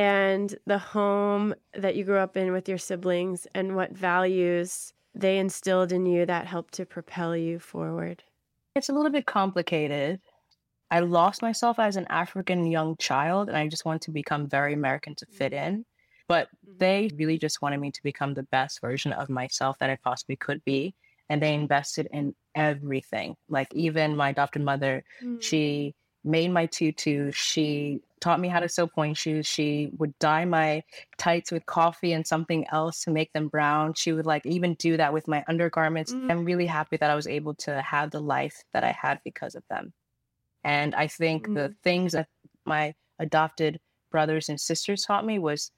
and 0.00 0.58
the 0.66 0.78
home 0.78 1.54
that 1.74 1.94
you 1.94 2.04
grew 2.04 2.16
up 2.16 2.34
in 2.34 2.52
with 2.52 2.70
your 2.70 2.78
siblings 2.78 3.46
and 3.54 3.76
what 3.76 3.92
values 3.92 4.94
they 5.14 5.36
instilled 5.38 5.92
in 5.92 6.06
you 6.06 6.24
that 6.24 6.46
helped 6.46 6.72
to 6.74 6.86
propel 6.86 7.36
you 7.36 7.58
forward. 7.58 8.22
It's 8.74 8.88
a 8.88 8.94
little 8.94 9.10
bit 9.12 9.26
complicated. 9.26 10.22
I 10.90 11.00
lost 11.00 11.42
myself 11.42 11.78
as 11.78 11.96
an 11.96 12.06
African 12.08 12.64
young 12.64 12.96
child 12.96 13.48
and 13.48 13.58
I 13.58 13.68
just 13.68 13.84
wanted 13.84 14.00
to 14.02 14.10
become 14.10 14.48
very 14.48 14.72
American 14.72 15.14
to 15.16 15.26
fit 15.26 15.52
in. 15.52 15.84
But 16.28 16.48
Mm-hmm. 16.66 16.78
they 16.78 17.10
really 17.16 17.36
just 17.36 17.60
wanted 17.60 17.80
me 17.80 17.90
to 17.90 18.02
become 18.02 18.32
the 18.32 18.44
best 18.44 18.80
version 18.80 19.12
of 19.12 19.28
myself 19.28 19.76
that 19.80 19.90
I 19.90 19.96
possibly 20.02 20.36
could 20.36 20.64
be. 20.64 20.94
And 21.28 21.42
they 21.42 21.52
invested 21.52 22.08
in 22.10 22.34
everything. 22.54 23.36
Like 23.50 23.68
even 23.74 24.16
my 24.16 24.30
adopted 24.30 24.62
mother, 24.62 25.04
Mm. 25.22 25.42
she 25.42 25.94
made 26.24 26.48
my 26.50 26.66
tutu. 26.66 27.32
She 27.32 28.00
taught 28.20 28.40
me 28.40 28.48
how 28.48 28.60
to 28.60 28.68
sew 28.68 28.86
pointe 28.86 29.16
shoes. 29.16 29.46
She 29.46 29.90
would 29.98 30.18
dye 30.18 30.44
my 30.44 30.82
tights 31.16 31.50
with 31.50 31.64
coffee 31.66 32.12
and 32.12 32.26
something 32.26 32.66
else 32.70 33.04
to 33.04 33.10
make 33.10 33.32
them 33.32 33.48
brown. 33.48 33.94
She 33.94 34.12
would 34.12 34.26
like 34.26 34.44
even 34.44 34.74
do 34.74 34.96
that 34.98 35.12
with 35.12 35.26
my 35.26 35.44
undergarments. 35.48 36.12
Mm. 36.12 36.30
I'm 36.30 36.44
really 36.44 36.66
happy 36.66 36.96
that 36.98 37.10
I 37.10 37.14
was 37.14 37.26
able 37.26 37.54
to 37.54 37.80
have 37.80 38.10
the 38.10 38.20
life 38.20 38.62
that 38.72 38.84
I 38.84 38.92
had 38.92 39.20
because 39.24 39.54
of 39.54 39.64
them. 39.70 39.92
And 40.62 40.94
I 40.94 41.06
think 41.06 41.52
the 41.54 41.74
things 41.82 42.12
that 42.12 42.28
my 42.66 42.94
adopted 43.18 43.80
brothers 44.10 44.48
and 44.48 44.60
sisters 44.60 45.04
taught 45.04 45.24
me 45.24 45.38
was 45.38 45.70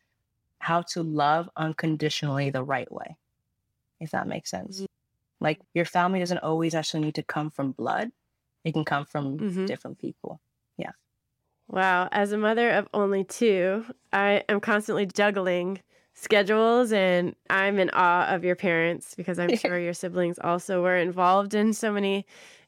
how 0.59 0.83
to 0.83 1.03
love 1.03 1.49
unconditionally 1.57 2.51
the 2.51 2.65
right 2.65 2.91
way, 2.91 3.17
if 4.01 4.11
that 4.11 4.27
makes 4.27 4.51
sense. 4.51 4.81
Mhm. 4.81 4.87
Like 5.41 5.61
your 5.75 5.85
family 5.85 6.19
doesn't 6.19 6.39
always 6.39 6.75
actually 6.75 7.05
need 7.05 7.15
to 7.17 7.23
come 7.23 7.51
from 7.51 7.73
blood, 7.73 8.11
it 8.64 8.73
can 8.73 8.85
come 8.85 9.04
from 9.04 9.38
Mhm. 9.38 9.66
different 9.66 9.99
people. 9.99 10.40
Yeah. 10.78 10.92
Wow. 11.69 12.09
As 12.12 12.33
a 12.33 12.38
mother 12.38 12.71
of 12.71 12.88
only 12.95 13.25
two, 13.25 13.85
I 14.12 14.45
am 14.49 14.61
constantly 14.61 15.07
juggling 15.07 15.81
schedules 16.14 16.92
and 16.92 17.35
I'm 17.50 17.78
in 17.78 17.90
awe 17.90 18.26
of 18.28 18.45
your 18.45 18.57
parents 18.57 19.14
because 19.14 19.38
I'm 19.38 19.57
sure 19.57 19.78
your 19.78 19.95
siblings 19.95 20.38
also 20.38 20.83
were 20.83 20.97
involved 20.97 21.54
in 21.54 21.73
so 21.73 21.92
many 21.92 22.26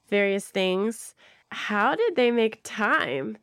various 0.09 0.49
things. 0.49 1.15
How 1.51 1.95
did 1.95 2.17
they 2.17 2.31
make 2.31 2.61
time 2.65 3.37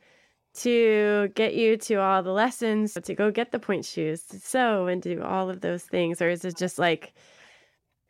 to 0.56 1.30
get 1.36 1.54
you 1.56 1.78
to 1.78 1.96
all 1.96 2.24
the 2.24 2.34
lessons, 2.34 2.94
to 3.02 3.16
go 3.16 3.32
get 3.32 3.52
the 3.52 3.60
pointe 3.60 3.86
shoes, 3.86 4.24
to 4.24 4.40
sew 4.40 4.88
and 4.88 5.02
do 5.02 5.22
all 5.22 5.50
of 5.50 5.62
those 5.62 5.84
things? 5.84 6.22
Or 6.22 6.30
is 6.30 6.44
it 6.46 6.58
just 6.58 6.78
like 6.80 7.14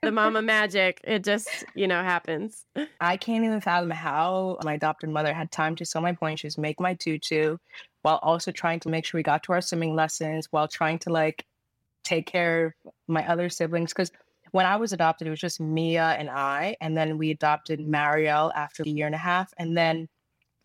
the 0.01 0.11
mama 0.11 0.41
magic? 0.41 0.99
It 1.03 1.23
just, 1.23 1.49
you 1.75 1.87
know, 1.87 2.01
happens. 2.01 2.65
I 3.01 3.17
can't 3.17 3.45
even 3.45 3.61
fathom 3.61 3.91
how 3.91 4.57
my 4.63 4.73
adopted 4.73 5.09
mother 5.09 5.33
had 5.33 5.51
time 5.51 5.75
to 5.77 5.85
sew 5.85 6.01
my 6.01 6.13
pointe 6.13 6.39
shoes, 6.39 6.57
make 6.57 6.79
my 6.79 6.93
tutu, 6.93 7.57
while 8.01 8.19
also 8.23 8.51
trying 8.51 8.79
to 8.81 8.89
make 8.89 9.05
sure 9.05 9.19
we 9.19 9.23
got 9.23 9.43
to 9.43 9.53
our 9.53 9.61
swimming 9.61 9.95
lessons, 9.95 10.47
while 10.51 10.67
trying 10.67 10.99
to 10.99 11.11
like 11.11 11.45
take 12.03 12.25
care 12.25 12.67
of 12.85 12.93
my 13.07 13.27
other 13.27 13.49
siblings. 13.49 13.91
Because 13.91 14.11
when 14.51 14.65
I 14.65 14.75
was 14.77 14.91
adopted, 14.91 15.27
it 15.27 15.31
was 15.31 15.39
just 15.39 15.59
Mia 15.59 16.15
and 16.19 16.29
I. 16.29 16.75
And 16.81 16.97
then 16.97 17.17
we 17.17 17.31
adopted 17.31 17.79
Marielle 17.79 18.51
after 18.55 18.83
a 18.83 18.89
year 18.89 19.05
and 19.05 19.15
a 19.15 19.19
half. 19.19 19.53
And 19.57 19.77
then 19.77 20.09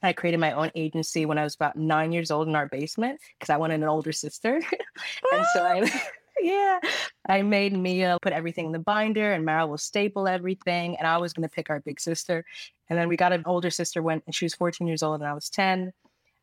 I 0.03 0.13
created 0.13 0.41
my 0.41 0.53
own 0.53 0.71
agency 0.75 1.27
when 1.27 1.39
I 1.39 1.45
was 1.45 1.55
about 1.55 1.77
nine 1.77 2.13
years 2.13 2.31
old 2.31 2.49
in 2.49 2.57
our 2.57 2.69
basement 2.69 3.21
because 3.39 3.51
I 3.51 3.57
wanted 3.57 3.77
an 3.77 3.89
older 3.89 4.13
sister. 4.13 4.57
and 5.33 5.47
so 5.53 5.63
I, 5.63 6.03
yeah, 6.41 6.81
I 7.29 7.43
made 7.43 7.73
Mia 7.77 8.19
put 8.23 8.33
everything 8.33 8.67
in 8.67 8.73
the 8.73 8.79
binder 8.79 9.33
and 9.33 9.47
Marielle 9.47 9.69
will 9.69 9.79
staple 9.79 10.29
everything. 10.29 10.97
And 10.97 11.07
I 11.07 11.19
was 11.19 11.33
going 11.33 11.49
to 11.49 11.55
pick 11.55 11.71
our 11.71 11.81
big 11.81 12.01
sister. 12.01 12.45
And 12.89 12.99
then 12.99 13.09
we 13.09 13.17
got 13.17 13.33
an 13.33 13.43
older 13.47 13.71
sister 13.71 14.03
when 14.03 14.23
she 14.31 14.45
was 14.45 14.55
14 14.55 14.87
years 14.87 15.03
old 15.03 15.21
and 15.21 15.29
I 15.29 15.35
was 15.35 15.51
10. 15.51 15.93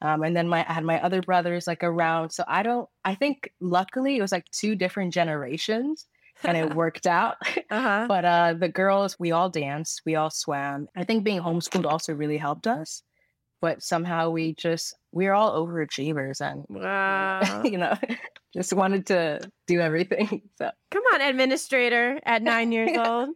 Um, 0.04 0.22
and 0.24 0.36
then 0.36 0.50
my 0.50 0.66
I 0.68 0.74
had 0.74 0.84
my 0.84 1.02
other 1.02 1.22
brothers 1.22 1.66
like 1.66 1.84
around. 1.84 2.32
So 2.32 2.44
I 2.46 2.62
don't. 2.62 2.88
I 3.06 3.16
think 3.16 3.52
luckily 3.62 4.18
it 4.18 4.22
was 4.22 4.34
like 4.34 4.46
two 4.52 4.76
different 4.76 5.14
generations, 5.14 6.08
and 6.44 6.58
it 6.58 6.74
worked 6.76 7.08
out. 7.08 7.38
uh-huh. 7.72 8.06
but 8.08 8.26
uh, 8.26 8.54
the 8.54 8.68
girls, 8.68 9.18
we 9.18 9.32
all 9.32 9.50
danced, 9.50 10.02
we 10.06 10.16
all 10.16 10.30
swam. 10.30 10.90
I 10.96 11.06
think 11.06 11.24
being 11.24 11.40
homeschooled 11.40 11.90
also 11.90 12.14
really 12.14 12.38
helped 12.38 12.68
us. 12.68 13.02
But 13.64 13.82
somehow 13.82 14.30
we 14.30 14.56
just 14.56 14.94
we're 15.14 15.32
all 15.32 15.66
overachievers, 15.66 16.42
and 16.42 16.66
Wow. 16.70 17.64
you 17.64 17.78
know, 17.78 17.96
just 18.54 18.74
wanted 18.74 19.06
to 19.08 19.40
do 19.68 19.80
everything. 19.80 20.42
So 20.58 20.70
Come 20.92 21.04
on, 21.14 21.22
administrator 21.22 22.20
at 22.26 22.42
nine 22.44 22.74
years 22.74 22.90
old. 22.98 23.30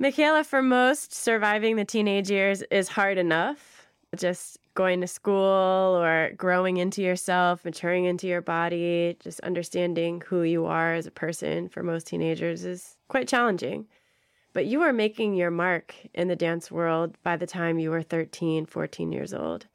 Michaela, 0.00 0.42
for 0.42 0.62
most, 0.62 1.14
surviving 1.14 1.76
the 1.76 1.84
teenage 1.84 2.28
years 2.28 2.62
is 2.72 2.88
hard 2.88 3.18
enough. 3.18 3.86
Just 4.16 4.58
going 4.74 5.00
to 5.00 5.06
school 5.06 5.36
or 6.02 6.32
growing 6.36 6.78
into 6.78 7.02
yourself, 7.02 7.64
maturing 7.64 8.04
into 8.04 8.26
your 8.26 8.40
body, 8.42 9.16
just 9.20 9.38
understanding 9.40 10.24
who 10.26 10.42
you 10.42 10.66
are 10.66 10.94
as 10.94 11.06
a 11.06 11.12
person 11.12 11.68
for 11.68 11.84
most 11.84 12.08
teenagers 12.08 12.64
is 12.64 12.96
quite 13.06 13.28
challenging. 13.28 13.86
But 14.52 14.66
you 14.66 14.80
were 14.80 14.92
making 14.92 15.34
your 15.34 15.50
mark 15.50 15.94
in 16.14 16.28
the 16.28 16.36
dance 16.36 16.70
world 16.70 17.16
by 17.22 17.36
the 17.36 17.46
time 17.46 17.78
you 17.78 17.90
were 17.90 18.02
13, 18.02 18.66
14 18.66 19.12
years 19.12 19.32
old. 19.34 19.66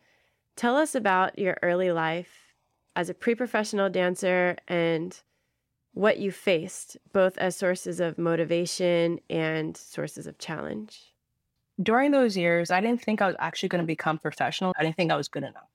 Tell 0.55 0.75
us 0.77 0.95
about 0.95 1.39
your 1.39 1.57
early 1.61 1.91
life 1.91 2.53
as 2.95 3.09
a 3.09 3.13
pre 3.13 3.35
professional 3.35 3.89
dancer 3.89 4.57
and 4.67 5.21
what 5.93 6.17
you 6.19 6.31
faced, 6.31 6.97
both 7.13 7.37
as 7.37 7.55
sources 7.55 7.99
of 7.99 8.17
motivation 8.17 9.19
and 9.29 9.77
sources 9.77 10.27
of 10.27 10.37
challenge. 10.39 11.13
during 11.81 12.11
those 12.11 12.37
years, 12.37 12.69
I 12.71 12.81
didn't 12.81 13.01
think 13.01 13.21
I 13.21 13.27
was 13.27 13.35
actually 13.39 13.69
going 13.69 13.81
to 13.83 13.87
become 13.87 14.19
professional. 14.19 14.73
I 14.77 14.83
didn't 14.83 14.95
think 14.95 15.11
I 15.11 15.15
was 15.17 15.27
good 15.27 15.43
enough 15.43 15.69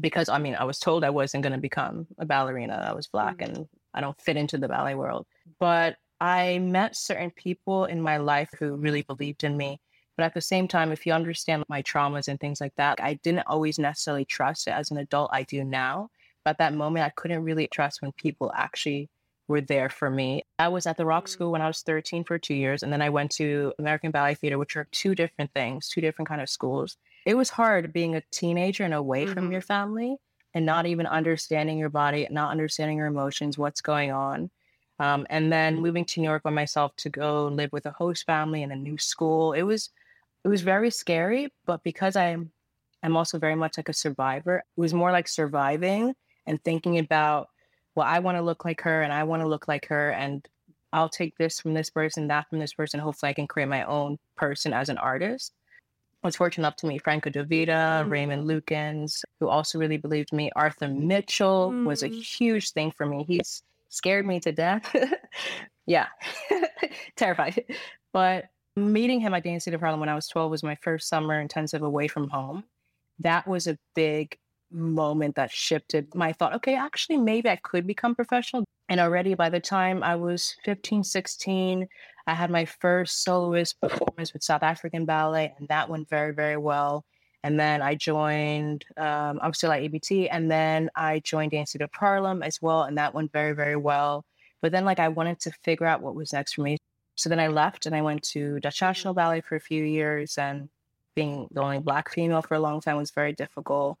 because 0.00 0.28
I 0.28 0.38
mean, 0.38 0.54
I 0.56 0.64
was 0.64 0.78
told 0.78 1.04
I 1.04 1.10
wasn't 1.10 1.42
going 1.42 1.52
to 1.54 1.58
become 1.60 2.06
a 2.18 2.26
ballerina. 2.26 2.84
I 2.88 2.92
was 2.94 3.06
black 3.06 3.38
Mhm. 3.38 3.48
and 3.48 3.68
I 3.94 4.00
don't 4.00 4.20
fit 4.20 4.36
into 4.36 4.58
the 4.58 4.68
ballet 4.68 4.94
world. 4.94 5.26
But 5.58 5.96
I 6.20 6.58
met 6.58 6.96
certain 6.96 7.30
people 7.30 7.84
in 7.84 8.00
my 8.00 8.16
life 8.18 8.50
who 8.58 8.76
really 8.76 9.02
believed 9.02 9.44
in 9.44 9.56
me. 9.56 9.80
But 10.16 10.24
at 10.24 10.34
the 10.34 10.40
same 10.40 10.68
time, 10.68 10.92
if 10.92 11.06
you 11.06 11.12
understand 11.12 11.64
my 11.68 11.82
traumas 11.82 12.28
and 12.28 12.38
things 12.38 12.60
like 12.60 12.74
that, 12.76 13.00
I 13.02 13.14
didn't 13.14 13.46
always 13.48 13.78
necessarily 13.78 14.24
trust 14.24 14.68
it 14.68 14.70
as 14.72 14.90
an 14.90 14.96
adult. 14.98 15.30
I 15.32 15.42
do 15.42 15.64
now. 15.64 16.10
But 16.44 16.52
at 16.52 16.58
that 16.58 16.74
moment, 16.74 17.04
I 17.04 17.10
couldn't 17.10 17.42
really 17.42 17.66
trust 17.66 18.00
when 18.00 18.12
people 18.12 18.52
actually 18.54 19.10
were 19.48 19.60
there 19.60 19.88
for 19.90 20.10
me. 20.10 20.42
I 20.58 20.68
was 20.68 20.86
at 20.86 20.96
the 20.96 21.04
Rock 21.06 21.24
Mm. 21.24 21.28
School 21.28 21.50
when 21.52 21.62
I 21.62 21.66
was 21.66 21.82
13 21.82 22.24
for 22.24 22.38
two 22.38 22.54
years, 22.54 22.82
and 22.82 22.92
then 22.92 23.02
I 23.02 23.10
went 23.10 23.30
to 23.32 23.74
American 23.78 24.10
Ballet 24.10 24.34
Theater, 24.36 24.58
which 24.58 24.76
are 24.76 24.88
two 24.92 25.14
different 25.14 25.52
things, 25.52 25.88
two 25.88 26.00
different 26.00 26.28
kind 26.28 26.40
of 26.40 26.48
schools. 26.48 26.96
It 27.26 27.34
was 27.34 27.50
hard 27.50 27.92
being 27.92 28.14
a 28.14 28.22
teenager 28.30 28.84
and 28.84 28.94
away 28.94 29.26
from 29.26 29.50
Mhm. 29.50 29.52
your 29.52 29.60
family 29.62 30.16
and 30.54 30.64
not 30.64 30.86
even 30.86 31.06
understanding 31.06 31.78
your 31.78 31.90
body, 31.90 32.26
not 32.30 32.50
understanding 32.50 32.98
your 32.98 33.06
emotions, 33.08 33.58
what's 33.58 33.80
going 33.80 34.12
on. 34.12 34.50
Um, 35.00 35.26
and 35.28 35.52
then 35.52 35.80
moving 35.80 36.04
to 36.04 36.20
New 36.20 36.28
York 36.28 36.44
by 36.44 36.50
myself 36.50 36.94
to 36.98 37.10
go 37.10 37.48
live 37.48 37.72
with 37.72 37.86
a 37.86 37.90
host 37.90 38.24
family 38.26 38.62
in 38.62 38.70
a 38.70 38.76
new 38.76 38.96
school. 38.98 39.52
It 39.52 39.62
was 39.62 39.90
it 40.44 40.48
was 40.48 40.62
very 40.62 40.90
scary, 40.90 41.52
but 41.66 41.82
because 41.82 42.16
I'm 42.16 42.52
I'm 43.02 43.16
also 43.16 43.38
very 43.38 43.54
much 43.56 43.76
like 43.76 43.88
a 43.88 43.92
survivor, 43.92 44.58
it 44.58 44.80
was 44.80 44.94
more 44.94 45.10
like 45.12 45.28
surviving 45.28 46.14
and 46.46 46.62
thinking 46.62 46.98
about 46.98 47.48
well, 47.96 48.06
I 48.06 48.18
want 48.20 48.36
to 48.38 48.42
look 48.42 48.64
like 48.64 48.80
her 48.82 49.02
and 49.02 49.12
I 49.12 49.22
want 49.24 49.42
to 49.42 49.48
look 49.48 49.68
like 49.68 49.86
her 49.86 50.10
and 50.10 50.46
I'll 50.92 51.08
take 51.08 51.36
this 51.38 51.60
from 51.60 51.74
this 51.74 51.90
person, 51.90 52.28
that 52.28 52.48
from 52.48 52.58
this 52.60 52.74
person. 52.74 53.00
Hopefully 53.00 53.30
I 53.30 53.34
can 53.34 53.46
create 53.48 53.68
my 53.68 53.84
own 53.84 54.18
person 54.36 54.72
as 54.72 54.88
an 54.88 54.98
artist. 54.98 55.52
I 56.22 56.26
was 56.28 56.36
fortunate 56.36 56.62
enough 56.66 56.76
to 56.76 56.86
meet 56.86 57.02
Franco 57.02 57.30
De 57.30 57.44
Vita, 57.44 58.04
Mm. 58.06 58.10
Raymond 58.10 58.48
Lukens, 58.48 59.22
who 59.40 59.48
also 59.48 59.78
really 59.78 59.96
believed 59.96 60.32
me. 60.32 60.50
Arthur 60.56 60.88
Mitchell 60.88 61.72
was 61.84 62.02
a 62.02 62.08
Mm. 62.08 62.22
huge 62.22 62.70
thing 62.72 62.90
for 62.92 63.06
me. 63.06 63.24
He's 63.28 63.62
scared 63.94 64.26
me 64.26 64.40
to 64.40 64.52
death. 64.52 64.94
yeah, 65.86 66.06
terrified. 67.16 67.64
But 68.12 68.46
meeting 68.76 69.20
him 69.20 69.34
at 69.34 69.44
Dance 69.44 69.64
Theater 69.64 69.76
of 69.76 69.80
Harlem 69.80 70.00
when 70.00 70.08
I 70.08 70.14
was 70.14 70.28
12 70.28 70.50
was 70.50 70.62
my 70.62 70.76
first 70.82 71.08
summer 71.08 71.40
intensive 71.40 71.82
away 71.82 72.08
from 72.08 72.28
home. 72.28 72.64
That 73.20 73.46
was 73.46 73.66
a 73.66 73.78
big 73.94 74.36
moment 74.70 75.36
that 75.36 75.50
shifted 75.50 76.14
my 76.14 76.32
thought. 76.32 76.54
Okay, 76.54 76.74
actually, 76.74 77.18
maybe 77.18 77.48
I 77.48 77.56
could 77.56 77.86
become 77.86 78.14
professional. 78.14 78.64
And 78.88 79.00
already 79.00 79.34
by 79.34 79.48
the 79.48 79.60
time 79.60 80.02
I 80.02 80.16
was 80.16 80.56
15, 80.64 81.04
16, 81.04 81.86
I 82.26 82.34
had 82.34 82.50
my 82.50 82.64
first 82.64 83.22
soloist 83.22 83.80
performance 83.80 84.32
with 84.32 84.42
South 84.42 84.62
African 84.62 85.04
Ballet, 85.04 85.54
and 85.58 85.68
that 85.68 85.88
went 85.88 86.08
very, 86.08 86.34
very 86.34 86.56
well. 86.56 87.04
And 87.44 87.60
then 87.60 87.82
I 87.82 87.94
joined, 87.94 88.86
um, 88.96 89.38
I'm 89.42 89.52
still 89.52 89.70
at 89.70 89.82
ABT, 89.82 90.30
and 90.30 90.50
then 90.50 90.88
I 90.96 91.20
joined 91.20 91.50
Dance 91.50 91.72
Theater 91.72 91.84
of 91.84 91.92
Harlem 91.92 92.42
as 92.42 92.62
well, 92.62 92.84
and 92.84 92.96
that 92.96 93.12
went 93.12 93.32
very, 93.32 93.52
very 93.52 93.76
well. 93.76 94.24
But 94.62 94.72
then, 94.72 94.86
like, 94.86 94.98
I 94.98 95.08
wanted 95.08 95.40
to 95.40 95.52
figure 95.62 95.84
out 95.84 96.00
what 96.00 96.14
was 96.14 96.32
next 96.32 96.54
for 96.54 96.62
me. 96.62 96.78
So 97.16 97.28
then 97.28 97.38
I 97.38 97.48
left 97.48 97.84
and 97.84 97.94
I 97.94 98.00
went 98.00 98.22
to 98.30 98.60
Dutch 98.60 98.80
National 98.80 99.12
Ballet 99.12 99.42
for 99.42 99.56
a 99.56 99.60
few 99.60 99.84
years, 99.84 100.38
and 100.38 100.70
being 101.14 101.46
the 101.50 101.60
only 101.60 101.80
Black 101.80 102.10
female 102.10 102.40
for 102.40 102.54
a 102.54 102.60
long 102.60 102.80
time 102.80 102.96
was 102.96 103.10
very 103.10 103.34
difficult. 103.34 103.98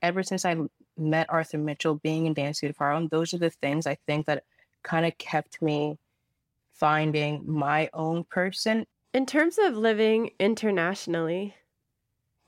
Ever 0.00 0.22
since 0.22 0.46
I 0.46 0.56
met 0.96 1.28
Arthur 1.28 1.58
Mitchell, 1.58 1.96
being 1.96 2.24
in 2.24 2.32
Dance 2.32 2.60
Theater 2.60 2.70
of 2.70 2.78
Harlem, 2.78 3.08
those 3.08 3.34
are 3.34 3.38
the 3.38 3.50
things 3.50 3.86
I 3.86 3.98
think 4.06 4.24
that 4.26 4.44
kind 4.82 5.04
of 5.04 5.18
kept 5.18 5.60
me 5.60 5.98
finding 6.72 7.42
my 7.46 7.90
own 7.92 8.24
person. 8.24 8.86
In 9.12 9.26
terms 9.26 9.58
of 9.58 9.76
living 9.76 10.30
internationally, 10.40 11.54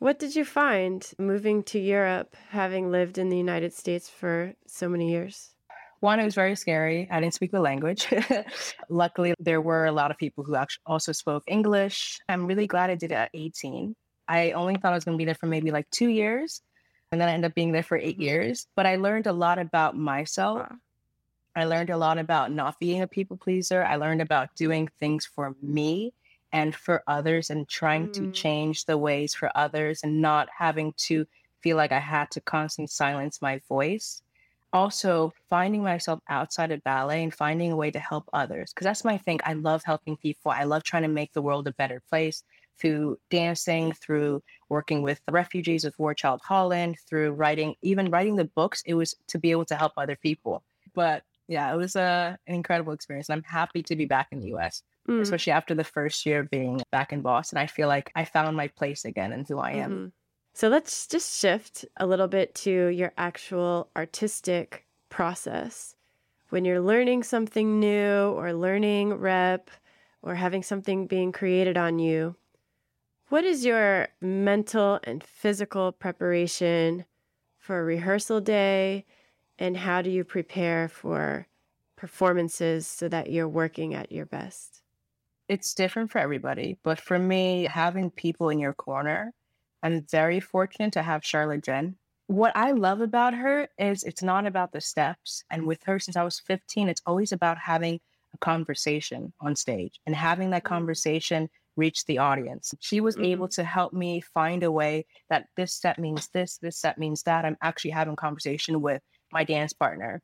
what 0.04 0.18
did 0.18 0.36
you 0.36 0.44
find 0.44 1.10
moving 1.18 1.62
to 1.62 1.78
Europe, 1.78 2.36
having 2.50 2.90
lived 2.90 3.16
in 3.16 3.30
the 3.30 3.38
United 3.38 3.72
States 3.72 4.06
for 4.06 4.52
so 4.66 4.86
many 4.86 5.10
years? 5.10 5.54
One, 6.00 6.20
it 6.20 6.26
was 6.26 6.34
very 6.34 6.56
scary. 6.56 7.08
I 7.10 7.20
didn't 7.20 7.32
speak 7.32 7.52
the 7.52 7.60
language. 7.60 8.12
Luckily, 8.90 9.32
there 9.38 9.62
were 9.62 9.86
a 9.86 9.92
lot 9.92 10.10
of 10.10 10.18
people 10.18 10.44
who 10.44 10.56
actually 10.56 10.82
also 10.84 11.12
spoke 11.12 11.42
English. 11.46 12.20
I'm 12.28 12.44
really 12.44 12.66
glad 12.66 12.90
I 12.90 12.96
did 12.96 13.12
it 13.12 13.14
at 13.14 13.30
18 13.32 13.96
I 14.28 14.52
only 14.52 14.76
thought 14.76 14.92
I 14.92 14.94
was 14.94 15.04
going 15.04 15.16
to 15.16 15.22
be 15.22 15.24
there 15.24 15.34
for 15.34 15.46
maybe 15.46 15.70
like 15.70 15.88
two 15.90 16.08
years. 16.08 16.60
And 17.10 17.18
then 17.18 17.28
I 17.30 17.32
ended 17.32 17.50
up 17.50 17.54
being 17.54 17.72
there 17.72 17.82
for 17.82 17.96
eight 17.96 18.16
mm-hmm. 18.16 18.28
years. 18.28 18.66
But 18.76 18.84
I 18.84 18.96
learned 18.96 19.26
a 19.26 19.32
lot 19.32 19.58
about 19.58 19.96
myself. 19.96 20.58
Wow. 20.58 20.76
I 21.56 21.64
learned 21.64 21.88
a 21.88 21.96
lot 21.96 22.18
about 22.18 22.52
not 22.52 22.78
being 22.78 23.00
a 23.00 23.06
people 23.06 23.38
pleaser. 23.38 23.82
I 23.82 23.96
learned 23.96 24.20
about 24.20 24.54
doing 24.54 24.90
things 25.00 25.24
for 25.24 25.56
me 25.62 26.12
and 26.54 26.74
for 26.76 27.02
others 27.08 27.50
and 27.50 27.68
trying 27.68 28.08
to 28.10 28.24
Mm. 28.24 28.32
change 28.32 28.86
the 28.86 28.98
ways 28.98 29.34
for 29.34 29.50
others 29.56 30.02
and 30.04 30.22
not 30.22 30.48
having 30.58 30.94
to 31.08 31.26
feel 31.62 31.76
like 31.76 31.92
I 31.92 32.00
had 32.00 32.30
to 32.32 32.40
constantly 32.42 32.88
silence 32.88 33.42
my 33.42 33.60
voice. 33.68 34.22
Also, 34.72 35.32
finding 35.48 35.82
myself 35.84 36.20
outside 36.28 36.72
of 36.72 36.82
ballet 36.84 37.22
and 37.22 37.34
finding 37.34 37.72
a 37.72 37.76
way 37.76 37.90
to 37.92 38.00
help 38.00 38.28
others. 38.32 38.72
Because 38.72 38.84
that's 38.86 39.04
my 39.04 39.16
thing. 39.18 39.40
I 39.44 39.52
love 39.54 39.84
helping 39.84 40.16
people. 40.16 40.50
I 40.52 40.64
love 40.64 40.82
trying 40.84 41.04
to 41.04 41.08
make 41.08 41.32
the 41.32 41.42
world 41.42 41.68
a 41.68 41.72
better 41.74 42.00
place 42.10 42.42
through 42.78 43.18
dancing, 43.30 43.92
through 43.92 44.42
working 44.68 45.02
with 45.02 45.20
the 45.26 45.32
refugees 45.32 45.84
with 45.84 45.98
War 45.98 46.14
Child 46.14 46.40
Holland, 46.44 46.98
through 47.08 47.32
writing, 47.32 47.76
even 47.82 48.10
writing 48.10 48.36
the 48.36 48.46
books. 48.46 48.82
It 48.86 48.94
was 48.94 49.14
to 49.28 49.38
be 49.38 49.52
able 49.52 49.64
to 49.66 49.76
help 49.76 49.92
other 49.96 50.16
people. 50.16 50.64
But 50.94 51.24
yeah, 51.48 51.72
it 51.72 51.76
was 51.76 51.94
a, 51.96 52.38
an 52.48 52.54
incredible 52.56 52.92
experience. 52.92 53.28
And 53.28 53.36
I'm 53.38 53.44
happy 53.44 53.82
to 53.84 53.96
be 53.96 54.06
back 54.06 54.28
in 54.32 54.40
the 54.40 54.48
US, 54.48 54.82
Mm. 55.08 55.20
especially 55.20 55.52
after 55.52 55.74
the 55.74 55.84
first 55.84 56.24
year 56.24 56.40
of 56.40 56.50
being 56.50 56.80
back 56.90 57.12
in 57.12 57.20
Boston. 57.20 57.58
I 57.58 57.66
feel 57.66 57.88
like 57.88 58.10
I 58.14 58.24
found 58.24 58.56
my 58.56 58.68
place 58.68 59.04
again 59.04 59.32
and 59.32 59.46
who 59.46 59.58
I 59.58 59.72
am. 59.72 59.90
Mhm. 59.90 60.12
So 60.54 60.68
let's 60.68 61.06
just 61.06 61.38
shift 61.40 61.84
a 61.96 62.06
little 62.06 62.28
bit 62.28 62.54
to 62.56 62.86
your 62.88 63.12
actual 63.18 63.90
artistic 63.96 64.86
process. 65.10 65.96
When 66.50 66.64
you're 66.64 66.80
learning 66.80 67.24
something 67.24 67.80
new 67.80 68.32
or 68.36 68.52
learning 68.54 69.14
rep 69.14 69.70
or 70.22 70.36
having 70.36 70.62
something 70.62 71.06
being 71.06 71.32
created 71.32 71.76
on 71.76 71.98
you, 71.98 72.36
what 73.28 73.44
is 73.44 73.64
your 73.64 74.08
mental 74.20 75.00
and 75.04 75.24
physical 75.24 75.92
preparation 75.92 77.04
for 77.58 77.80
a 77.80 77.84
rehearsal 77.84 78.40
day? 78.40 79.04
And 79.58 79.76
how 79.76 80.02
do 80.02 80.10
you 80.10 80.24
prepare 80.24 80.88
for 80.88 81.48
performances 81.96 82.86
so 82.86 83.08
that 83.08 83.30
you're 83.30 83.48
working 83.48 83.94
at 83.94 84.12
your 84.12 84.26
best? 84.26 84.83
It's 85.48 85.74
different 85.74 86.10
for 86.10 86.18
everybody. 86.18 86.78
But 86.82 87.00
for 87.00 87.18
me, 87.18 87.64
having 87.64 88.10
people 88.10 88.48
in 88.48 88.58
your 88.58 88.72
corner, 88.74 89.32
I'm 89.82 90.06
very 90.10 90.40
fortunate 90.40 90.92
to 90.94 91.02
have 91.02 91.24
Charlotte 91.24 91.64
Jen. 91.64 91.96
What 92.26 92.56
I 92.56 92.70
love 92.72 93.00
about 93.00 93.34
her 93.34 93.68
is 93.78 94.02
it's 94.02 94.22
not 94.22 94.46
about 94.46 94.72
the 94.72 94.80
steps. 94.80 95.44
And 95.50 95.66
with 95.66 95.82
her, 95.84 95.98
since 95.98 96.16
I 96.16 96.22
was 96.24 96.40
15, 96.40 96.88
it's 96.88 97.02
always 97.04 97.32
about 97.32 97.58
having 97.58 98.00
a 98.32 98.38
conversation 98.38 99.32
on 99.40 99.54
stage 99.56 100.00
and 100.06 100.16
having 100.16 100.50
that 100.50 100.64
Mm. 100.64 100.68
conversation 100.68 101.50
reach 101.76 102.06
the 102.06 102.18
audience. 102.18 102.72
She 102.80 103.00
was 103.00 103.18
able 103.20 103.48
to 103.48 103.64
help 103.64 103.92
me 103.92 104.20
find 104.20 104.62
a 104.62 104.72
way 104.72 105.06
that 105.28 105.48
this 105.56 105.74
step 105.74 105.98
means 105.98 106.28
this, 106.28 106.58
this 106.58 106.78
step 106.78 106.96
means 106.98 107.24
that. 107.24 107.44
I'm 107.44 107.56
actually 107.60 107.90
having 107.90 108.14
a 108.14 108.16
conversation 108.16 108.80
with 108.80 109.02
my 109.32 109.44
dance 109.44 109.72
partner. 109.72 110.22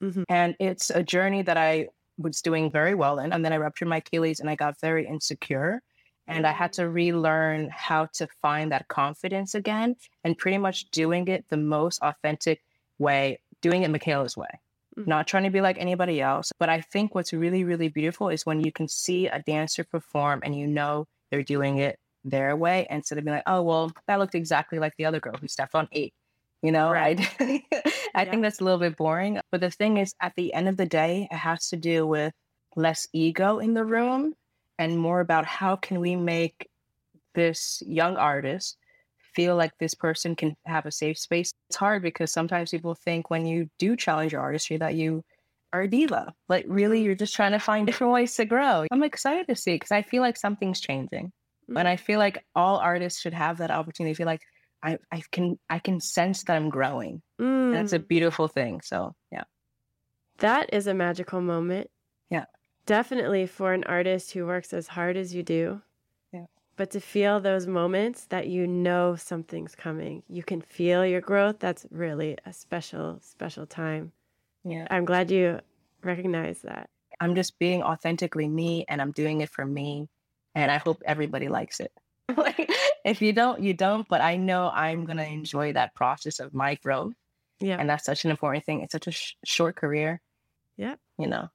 Mhm. 0.00 0.24
And 0.28 0.56
it's 0.60 0.90
a 0.90 1.02
journey 1.02 1.42
that 1.42 1.56
I 1.56 1.88
was 2.18 2.42
doing 2.42 2.70
very 2.70 2.94
well 2.94 3.18
in. 3.20 3.32
And 3.32 3.44
then 3.44 3.52
I 3.52 3.56
ruptured 3.56 3.88
my 3.88 3.98
Achilles 3.98 4.40
and 4.40 4.50
I 4.50 4.56
got 4.56 4.80
very 4.80 5.06
insecure. 5.06 5.82
And 6.26 6.46
I 6.46 6.52
had 6.52 6.74
to 6.74 6.90
relearn 6.90 7.70
how 7.72 8.06
to 8.14 8.26
find 8.42 8.70
that 8.70 8.88
confidence 8.88 9.54
again 9.54 9.96
and 10.24 10.36
pretty 10.36 10.58
much 10.58 10.90
doing 10.90 11.26
it 11.28 11.46
the 11.48 11.56
most 11.56 12.02
authentic 12.02 12.62
way, 12.98 13.38
doing 13.62 13.82
it 13.82 13.90
Michaela's 13.90 14.36
way. 14.36 14.60
Mhm. 14.98 15.06
Not 15.06 15.26
trying 15.26 15.44
to 15.44 15.50
be 15.50 15.62
like 15.62 15.78
anybody 15.78 16.20
else. 16.20 16.52
But 16.58 16.68
I 16.68 16.82
think 16.82 17.14
what's 17.14 17.32
really, 17.32 17.64
really 17.64 17.88
beautiful 17.88 18.28
is 18.28 18.44
when 18.44 18.60
you 18.60 18.72
can 18.72 18.88
see 18.88 19.26
a 19.26 19.40
dancer 19.42 19.84
perform 19.84 20.40
and 20.44 20.54
you 20.54 20.66
know 20.66 21.06
they're 21.30 21.42
doing 21.42 21.78
it 21.78 21.98
their 22.24 22.54
way 22.56 22.86
instead 22.90 23.16
of 23.16 23.24
being 23.24 23.36
like, 23.36 23.44
oh, 23.46 23.62
well, 23.62 23.92
that 24.06 24.18
looked 24.18 24.34
exactly 24.34 24.78
like 24.78 24.92
the 24.98 25.06
other 25.06 25.20
girl 25.20 25.36
who 25.40 25.48
stepped 25.48 25.74
on 25.74 25.88
eight. 25.92 26.12
You 26.62 26.72
know, 26.72 26.90
Right. 26.90 27.20
I, 27.40 27.62
I 28.14 28.24
Yeah. 28.24 28.30
think 28.30 28.42
that's 28.42 28.60
a 28.60 28.64
little 28.64 28.80
bit 28.80 28.96
boring. 28.96 29.40
But 29.50 29.60
the 29.60 29.70
thing 29.70 29.96
is, 29.98 30.12
at 30.20 30.34
the 30.36 30.52
end 30.54 30.68
of 30.68 30.76
the 30.76 30.86
day, 30.86 31.28
it 31.30 31.36
has 31.36 31.68
to 31.68 31.76
do 31.76 32.06
with 32.06 32.32
less 32.76 33.06
ego 33.12 33.58
in 33.58 33.74
the 33.74 33.84
room 33.84 34.34
and 34.78 34.98
more 34.98 35.20
about 35.20 35.46
how 35.46 35.76
can 35.76 36.00
we 36.00 36.16
make 36.16 36.68
this 37.34 37.82
young 37.86 38.16
artist 38.16 38.76
feel 39.34 39.56
like 39.56 39.72
this 39.78 39.94
person 39.94 40.34
can 40.34 40.56
have 40.66 40.86
a 40.86 40.90
safe 40.90 41.18
space. 41.18 41.52
It's 41.70 41.76
hard 41.76 42.02
because 42.02 42.32
sometimes 42.32 42.70
people 42.70 42.94
think 42.94 43.30
when 43.30 43.46
you 43.46 43.68
do 43.78 43.96
challenge 43.96 44.32
your 44.32 44.40
artistry 44.40 44.76
that 44.78 44.94
you 44.94 45.22
are 45.72 45.82
a 45.82 45.88
diva. 45.88 46.34
Like 46.48 46.64
really, 46.68 47.02
you're 47.02 47.14
just 47.14 47.34
trying 47.34 47.52
to 47.52 47.58
find 47.58 47.86
different 47.86 48.12
ways 48.12 48.34
to 48.36 48.44
grow. 48.44 48.86
I'm 48.90 49.02
excited 49.02 49.46
to 49.48 49.54
see 49.56 49.74
because 49.74 49.92
I 49.92 50.02
feel 50.02 50.22
like 50.22 50.36
something's 50.36 50.80
changing. 50.80 51.32
Mm. 51.70 51.78
And 51.78 51.88
I 51.88 51.96
feel 51.96 52.18
like 52.18 52.44
all 52.54 52.78
artists 52.78 53.20
should 53.20 53.34
have 53.34 53.58
that 53.58 53.70
opportunity. 53.70 54.12
I 54.12 54.14
feel 54.14 54.26
like 54.26 54.42
I, 54.82 54.98
I 55.10 55.22
can 55.30 55.58
I 55.68 55.78
can 55.78 56.00
sense 56.00 56.44
that 56.44 56.56
I'm 56.56 56.68
growing. 56.70 57.22
And 57.38 57.74
that's 57.74 57.92
a 57.92 57.98
Mm. 57.98 58.08
beautiful 58.08 58.48
thing. 58.48 58.80
So 58.82 59.14
yeah. 59.32 59.44
That 60.38 60.72
is 60.72 60.86
a 60.86 60.94
magical 60.94 61.40
moment. 61.40 61.90
Yeah. 62.30 62.44
Definitely 62.86 63.46
for 63.46 63.72
an 63.72 63.84
artist 63.84 64.32
who 64.32 64.46
works 64.46 64.72
as 64.72 64.86
hard 64.86 65.16
as 65.16 65.34
you 65.34 65.42
do. 65.42 65.82
Yeah. 66.32 66.46
But 66.76 66.90
to 66.92 67.00
feel 67.00 67.40
those 67.40 67.66
moments 67.66 68.26
that 68.26 68.46
you 68.46 68.66
know 68.66 69.16
something's 69.16 69.74
coming, 69.74 70.22
you 70.28 70.42
can 70.42 70.60
feel 70.60 71.04
your 71.04 71.20
growth. 71.20 71.58
That's 71.58 71.86
really 71.90 72.36
a 72.46 72.52
special, 72.52 73.18
special 73.20 73.66
time. 73.66 74.12
Yeah. 74.64 74.86
I'm 74.90 75.04
glad 75.04 75.30
you 75.30 75.58
recognize 76.02 76.60
that. 76.62 76.88
I'm 77.20 77.34
just 77.34 77.58
being 77.58 77.82
authentically 77.82 78.48
me 78.48 78.84
and 78.88 79.02
I'm 79.02 79.10
doing 79.10 79.40
it 79.40 79.50
for 79.50 79.64
me. 79.66 80.08
And 80.54 80.70
I 80.70 80.78
hope 80.78 81.02
everybody 81.04 81.48
likes 81.48 81.80
it. 81.80 81.92
like, 82.36 82.70
if 83.04 83.22
you 83.22 83.32
don't, 83.32 83.60
you 83.62 83.74
don't. 83.74 84.06
But 84.08 84.20
I 84.20 84.36
know 84.36 84.70
I'm 84.72 85.04
going 85.04 85.18
to 85.18 85.26
enjoy 85.26 85.72
that 85.72 85.94
process 85.94 86.40
of 86.40 86.54
my 86.54 86.74
growth. 86.76 87.14
Yeah. 87.60 87.76
And 87.78 87.88
that's 87.88 88.04
such 88.04 88.24
an 88.24 88.30
important 88.30 88.64
thing. 88.64 88.82
It's 88.82 88.92
such 88.92 89.06
a 89.06 89.10
sh- 89.12 89.34
short 89.44 89.76
career. 89.76 90.20
Yeah. 90.76 90.94
You 91.18 91.26
know, 91.26 91.48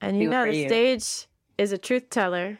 And 0.00 0.20
you 0.20 0.30
know, 0.30 0.44
the 0.44 0.56
you. 0.56 0.68
stage 0.68 1.26
is 1.58 1.72
a 1.72 1.78
truth 1.78 2.10
teller. 2.10 2.58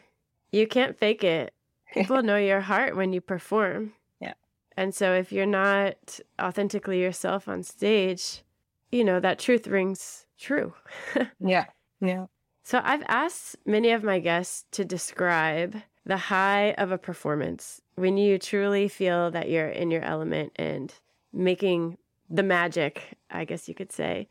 You 0.51 0.67
can't 0.67 0.97
fake 0.97 1.23
it. 1.23 1.53
People 1.93 2.21
know 2.23 2.37
your 2.37 2.61
heart 2.61 2.95
when 2.95 3.13
you 3.13 3.21
perform. 3.21 3.93
Yeah. 4.19 4.33
And 4.75 4.93
so 4.93 5.13
if 5.13 5.31
you're 5.31 5.45
not 5.45 6.19
authentically 6.41 7.01
yourself 7.01 7.47
on 7.47 7.63
stage, 7.63 8.43
you 8.91 9.03
know, 9.03 9.19
that 9.21 9.39
truth 9.39 9.67
rings 9.67 10.25
true. 10.37 10.73
yeah. 11.39 11.65
Yeah. 12.01 12.25
So 12.63 12.81
I've 12.83 13.03
asked 13.07 13.55
many 13.65 13.91
of 13.91 14.03
my 14.03 14.19
guests 14.19 14.65
to 14.71 14.83
describe 14.83 15.81
the 16.05 16.17
high 16.17 16.71
of 16.73 16.91
a 16.91 16.97
performance 16.97 17.81
when 17.95 18.17
you 18.17 18.37
truly 18.37 18.87
feel 18.87 19.31
that 19.31 19.49
you're 19.49 19.69
in 19.69 19.91
your 19.91 20.03
element 20.03 20.51
and 20.55 20.93
making 21.33 21.97
the 22.29 22.43
magic, 22.43 23.17
I 23.29 23.45
guess 23.45 23.67
you 23.67 23.75
could 23.75 23.91
say. 23.91 24.27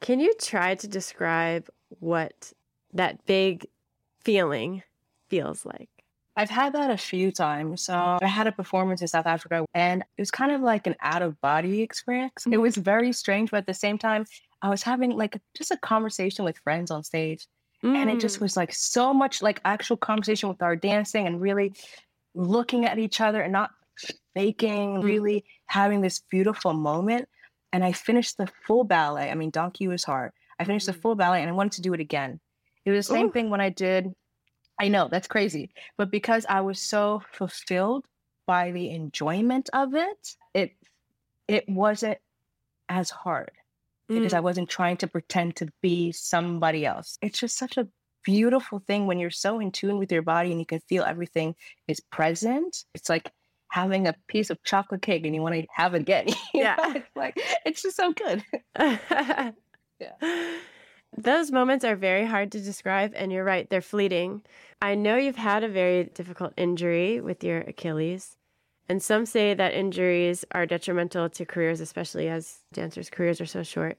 Can 0.00 0.20
you 0.20 0.34
try 0.40 0.74
to 0.74 0.86
describe 0.86 1.68
what 2.00 2.52
that 2.92 3.24
big 3.26 3.66
feeling 4.20 4.82
feels 5.28 5.64
like? 5.64 5.88
I've 6.38 6.50
had 6.50 6.74
that 6.74 6.90
a 6.90 6.98
few 6.98 7.32
times. 7.32 7.82
So 7.82 8.18
I 8.20 8.26
had 8.26 8.46
a 8.46 8.52
performance 8.52 9.00
in 9.00 9.08
South 9.08 9.26
Africa 9.26 9.64
and 9.72 10.02
it 10.02 10.20
was 10.20 10.30
kind 10.30 10.52
of 10.52 10.60
like 10.60 10.86
an 10.86 10.96
out 11.00 11.22
of 11.22 11.40
body 11.40 11.80
experience. 11.80 12.46
It 12.50 12.58
was 12.58 12.76
very 12.76 13.12
strange, 13.12 13.50
but 13.50 13.58
at 13.58 13.66
the 13.66 13.74
same 13.74 13.96
time, 13.96 14.26
I 14.60 14.68
was 14.68 14.82
having 14.82 15.16
like 15.16 15.40
just 15.56 15.70
a 15.70 15.78
conversation 15.78 16.44
with 16.44 16.58
friends 16.58 16.90
on 16.90 17.04
stage. 17.04 17.46
And 17.82 18.10
it 18.10 18.18
just 18.20 18.38
Mm. 18.38 18.42
was 18.42 18.56
like 18.56 18.72
so 18.74 19.14
much 19.14 19.42
like 19.42 19.60
actual 19.64 19.96
conversation 19.96 20.48
with 20.48 20.60
our 20.62 20.74
dancing 20.76 21.26
and 21.26 21.40
really 21.40 21.72
looking 22.34 22.84
at 22.84 22.98
each 22.98 23.20
other 23.20 23.40
and 23.42 23.52
not 23.52 23.70
faking, 24.34 24.96
Mm. 24.96 25.04
really 25.04 25.44
having 25.66 26.00
this 26.00 26.20
beautiful 26.30 26.72
moment. 26.72 27.28
And 27.72 27.84
I 27.84 27.92
finished 27.92 28.38
the 28.38 28.48
full 28.66 28.84
ballet. 28.84 29.30
I 29.30 29.34
mean, 29.34 29.50
Don 29.50 29.70
Q 29.70 29.90
was 29.90 30.04
hard. 30.04 30.32
I 30.58 30.64
finished 30.64 30.86
the 30.86 30.92
Mm. 30.92 31.00
full 31.02 31.14
ballet 31.14 31.40
and 31.42 31.50
I 31.50 31.52
wanted 31.52 31.72
to 31.72 31.82
do 31.82 31.92
it 31.94 32.00
again. 32.00 32.40
It 32.84 32.90
was 32.90 33.06
the 33.06 33.12
same 33.14 33.26
Ooh. 33.28 33.32
thing 33.32 33.50
when 33.50 33.60
I 33.60 33.68
did. 33.68 34.14
I 34.78 34.88
know 34.88 35.08
that's 35.08 35.28
crazy, 35.28 35.70
but 35.96 36.10
because 36.10 36.44
I 36.48 36.60
was 36.62 36.80
so 36.82 37.22
fulfilled 37.32 38.04
by 38.46 38.72
the 38.72 38.90
enjoyment 38.90 39.70
of 39.72 39.94
it, 39.94 40.36
it 40.54 40.76
it 41.48 41.68
wasn't 41.68 42.18
as 42.88 43.10
hard 43.10 43.52
because 44.08 44.32
I 44.32 44.40
Mm. 44.40 44.44
wasn't 44.44 44.68
trying 44.70 44.96
to 44.98 45.06
pretend 45.06 45.56
to 45.56 45.68
be 45.82 46.12
somebody 46.12 46.84
else. 46.86 47.18
It's 47.22 47.38
just 47.38 47.56
such 47.58 47.76
a 47.76 47.88
beautiful 48.24 48.80
thing 48.80 49.06
when 49.06 49.18
you're 49.18 49.30
so 49.30 49.60
in 49.60 49.70
tune 49.72 49.98
with 49.98 50.10
your 50.12 50.22
body 50.22 50.50
and 50.50 50.60
you 50.60 50.66
can 50.66 50.80
feel 50.88 51.04
everything 51.04 51.54
is 51.88 52.00
present. 52.00 52.84
It's 52.94 53.08
like 53.08 53.30
having 53.70 54.06
a 54.08 54.14
piece 54.28 54.50
of 54.50 54.62
chocolate 54.64 55.02
cake 55.02 55.24
and 55.26 55.34
you 55.34 55.42
want 55.42 55.54
to 55.54 55.66
have 55.74 55.94
it 55.94 56.00
again. 56.02 56.26
Yeah. 56.54 56.76
It's 56.96 57.10
like 57.16 57.40
it's 57.64 57.82
just 57.82 57.96
so 57.96 58.12
good. 58.12 58.42
yeah. 58.78 59.50
Those 61.16 61.50
moments 61.50 61.84
are 61.84 61.96
very 61.96 62.26
hard 62.26 62.52
to 62.52 62.60
describe, 62.60 63.12
and 63.16 63.32
you're 63.32 63.44
right, 63.44 63.68
they're 63.70 63.80
fleeting. 63.80 64.42
I 64.82 64.94
know 64.94 65.16
you've 65.16 65.36
had 65.36 65.64
a 65.64 65.68
very 65.68 66.04
difficult 66.04 66.52
injury 66.58 67.20
with 67.20 67.42
your 67.42 67.60
Achilles, 67.60 68.36
and 68.88 69.02
some 69.02 69.26
say 69.26 69.54
that 69.54 69.74
injuries 69.74 70.44
are 70.52 70.66
detrimental 70.66 71.28
to 71.30 71.44
careers, 71.44 71.80
especially 71.80 72.28
as 72.28 72.58
dancers' 72.72 73.10
careers 73.10 73.40
are 73.40 73.46
so 73.46 73.62
short. 73.62 73.98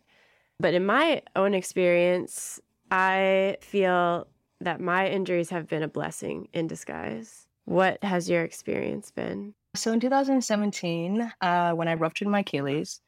But 0.60 0.73
in 0.73 0.86
my 0.86 1.21
own 1.36 1.54
experience, 1.54 2.60
I 2.89 3.58
feel 3.62 4.28
that 4.62 4.82
my 4.82 5.08
injuries 5.10 5.50
have 5.50 5.67
been 5.67 5.84
a 5.84 5.88
blessing 5.88 6.47
in 6.54 6.67
disguise. 6.67 7.47
What 7.65 8.04
has 8.04 8.30
your 8.30 8.43
experience 8.43 9.12
been? 9.12 9.54
So 9.76 9.91
in 9.91 10.00
2017, 10.00 11.32
uh, 11.41 11.73
when 11.73 11.88
I 11.88 11.93
ruptured 11.93 12.28
my 12.28 12.39
Achilles, 12.39 13.02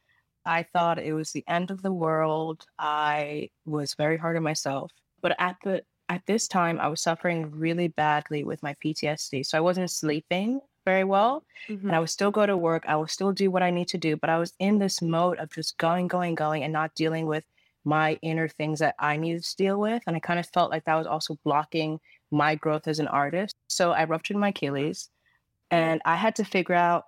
I 0.46 0.64
thought 0.64 1.00
it 1.00 1.14
was 1.14 1.32
the 1.32 1.44
end 1.48 1.72
of 1.72 1.82
the 1.82 1.92
world. 1.92 2.66
I 2.78 3.50
was 3.66 3.96
very 3.96 4.18
hard 4.18 4.38
on 4.38 4.44
myself. 4.44 4.92
But 5.22 5.36
at 5.40 5.56
the 5.64 5.84
at 6.10 6.26
this 6.26 6.48
time, 6.48 6.80
I 6.80 6.88
was 6.88 7.02
suffering 7.02 7.52
really 7.52 7.88
badly 7.88 8.44
with 8.44 8.64
my 8.64 8.76
PTSD. 8.84 9.46
So 9.46 9.58
I 9.58 9.62
wasn't 9.62 9.92
sleeping 9.92 10.60
very 10.90 11.04
well. 11.04 11.44
Mm-hmm. 11.68 11.88
And 11.88 11.96
I 11.96 12.00
would 12.00 12.10
still 12.10 12.32
go 12.32 12.46
to 12.46 12.58
work. 12.58 12.84
I 12.88 12.96
would 12.96 13.10
still 13.10 13.32
do 13.32 13.52
what 13.52 13.64
I 13.64 13.72
need 13.72 13.90
to 13.90 13.98
do. 13.98 14.18
But 14.18 14.30
I 14.30 14.40
was 14.40 14.54
in 14.60 14.80
this 14.80 15.02
mode 15.02 15.38
of 15.38 15.52
just 15.52 15.78
going, 15.78 16.08
going, 16.08 16.36
going 16.36 16.64
and 16.64 16.74
not 16.74 16.96
dealing 16.96 17.26
with 17.28 17.46
my 17.86 18.18
inner 18.22 18.48
things 18.48 18.80
that 18.80 18.96
I 19.00 19.18
needed 19.18 19.44
to 19.44 19.56
deal 19.56 19.80
with. 19.80 20.02
And 20.06 20.16
I 20.16 20.20
kind 20.20 20.40
of 20.40 20.48
felt 20.48 20.72
like 20.72 20.86
that 20.86 20.96
was 20.96 21.08
also 21.08 21.38
blocking 21.44 22.00
my 22.32 22.56
growth 22.56 22.88
as 22.88 23.00
an 23.00 23.08
artist. 23.08 23.56
So 23.68 23.92
I 23.92 24.04
ruptured 24.06 24.38
my 24.38 24.50
Achilles 24.50 25.10
and 25.72 26.02
I 26.06 26.16
had 26.16 26.36
to 26.38 26.44
figure 26.44 26.76
out 26.76 27.06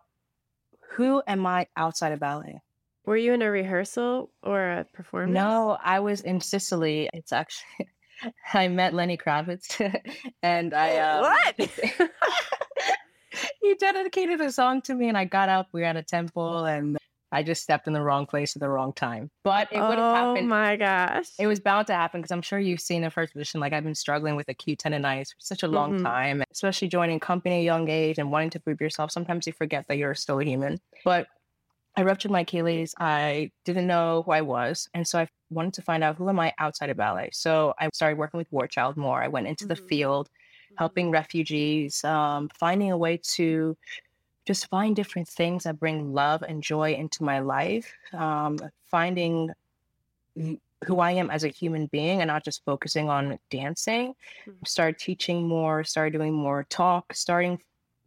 who 0.96 1.22
am 1.26 1.46
I 1.46 1.68
outside 1.76 2.12
of 2.12 2.20
ballet? 2.20 2.62
Were 3.06 3.18
you 3.18 3.34
in 3.34 3.42
a 3.42 3.50
rehearsal 3.50 4.30
or 4.44 4.62
a 4.62 4.86
performance? 4.94 5.34
No, 5.34 5.78
I 5.84 6.00
was 6.00 6.22
in 6.22 6.40
Sicily. 6.40 7.10
It's 7.14 7.34
actually 7.34 7.90
I 8.54 8.68
met 8.68 8.94
Lenny 8.94 9.18
Kravitz 9.18 9.68
and 10.44 10.74
I 10.74 10.98
um, 11.08 11.22
What? 11.22 12.12
he 13.62 13.76
dedicated 13.76 14.42
a 14.42 14.52
song 14.52 14.82
to 14.84 14.96
me 14.96 15.08
and 15.08 15.18
I 15.18 15.26
got 15.26 15.50
up, 15.50 15.68
we 15.72 15.82
were 15.82 15.88
at 15.88 15.98
a 15.98 16.04
temple 16.04 16.66
and 16.66 16.98
I 17.34 17.44
just 17.44 17.64
stepped 17.64 17.88
in 17.88 17.94
the 17.94 18.02
wrong 18.02 18.26
place 18.26 18.56
at 18.58 18.60
the 18.60 18.68
wrong 18.68 18.92
time. 18.92 19.30
But 19.44 19.70
it 19.72 19.80
would 19.80 19.98
have 19.98 20.12
oh 20.12 20.14
happened. 20.14 20.50
my 20.50 20.76
gosh. 20.76 21.28
It 21.40 21.48
was 21.48 21.62
bound 21.62 21.88
to 21.88 21.94
happen 21.94 22.20
because 22.22 22.32
I'm 22.32 22.42
sure 22.42 22.60
you've 22.60 22.82
seen 22.82 23.04
in 23.06 23.10
first 23.10 23.32
position. 23.34 23.62
Like 23.62 23.72
I've 23.72 23.86
been 23.86 23.96
struggling 23.96 24.36
with 24.36 24.50
acute 24.50 24.80
tendonitis 24.80 25.30
for 25.30 25.40
such 25.40 25.64
a 25.64 25.68
long 25.68 25.94
Mhm. 25.94 26.04
time, 26.04 26.44
especially 26.52 26.90
joining 26.90 27.20
company 27.22 27.56
at 27.56 27.60
a 27.60 27.64
young 27.64 27.88
age 27.90 28.18
and 28.18 28.32
wanting 28.32 28.50
to 28.52 28.60
prove 28.60 28.82
yourself. 28.82 29.12
Sometimes 29.12 29.48
you 29.48 29.54
forget 29.54 29.88
that 29.88 29.98
you're 29.98 30.14
still 30.16 30.40
a 30.40 30.44
human. 30.44 30.82
But 31.06 31.28
I 31.98 32.04
ruptured 32.04 32.32
my 32.32 32.42
Achilles. 32.42 32.94
I 33.00 33.52
didn't 33.66 33.88
know 33.88 34.24
who 34.26 34.32
I 34.32 34.42
was. 34.42 34.90
And 34.94 35.08
so 35.08 35.20
I 35.20 35.28
wanted 35.50 35.74
to 35.76 35.82
find 35.82 36.04
out 36.04 36.18
who 36.18 36.30
am 36.30 36.40
I 36.40 36.54
outside 36.60 36.90
of 36.90 36.98
ballet. 36.98 37.30
So 37.34 37.74
I 37.80 37.90
started 37.94 38.18
working 38.18 38.38
with 38.38 38.52
War 38.52 38.68
Child 38.68 38.98
more. 38.98 39.22
I 39.24 39.28
went 39.30 39.48
into 39.48 39.68
the 39.68 39.76
Mhm. 39.76 39.88
field, 39.88 40.30
helping 40.76 41.12
refugees, 41.12 42.04
um, 42.04 42.50
finding 42.50 42.92
a 42.92 42.98
way 42.98 43.18
to 43.18 43.78
just 44.46 44.68
find 44.70 44.96
different 44.96 45.28
things 45.28 45.64
that 45.64 45.80
bring 45.80 46.14
love 46.14 46.44
and 46.44 46.64
joy 46.64 46.94
into 46.94 47.24
my 47.24 47.40
life, 47.40 47.94
um, 48.14 48.58
finding 48.86 49.52
who 50.86 51.00
I 51.00 51.12
am 51.12 51.30
as 51.30 51.44
a 51.44 51.48
human 51.50 51.88
being 51.88 52.22
and 52.22 52.28
not 52.28 52.44
just 52.44 52.64
focusing 52.66 53.10
on 53.10 53.38
dancing. 53.50 54.16
Mhm. 54.48 54.68
Started 54.68 54.98
teaching 55.00 55.48
more, 55.48 55.84
started 55.84 56.14
doing 56.14 56.34
more 56.34 56.64
talk, 56.66 57.14
starting 57.14 57.62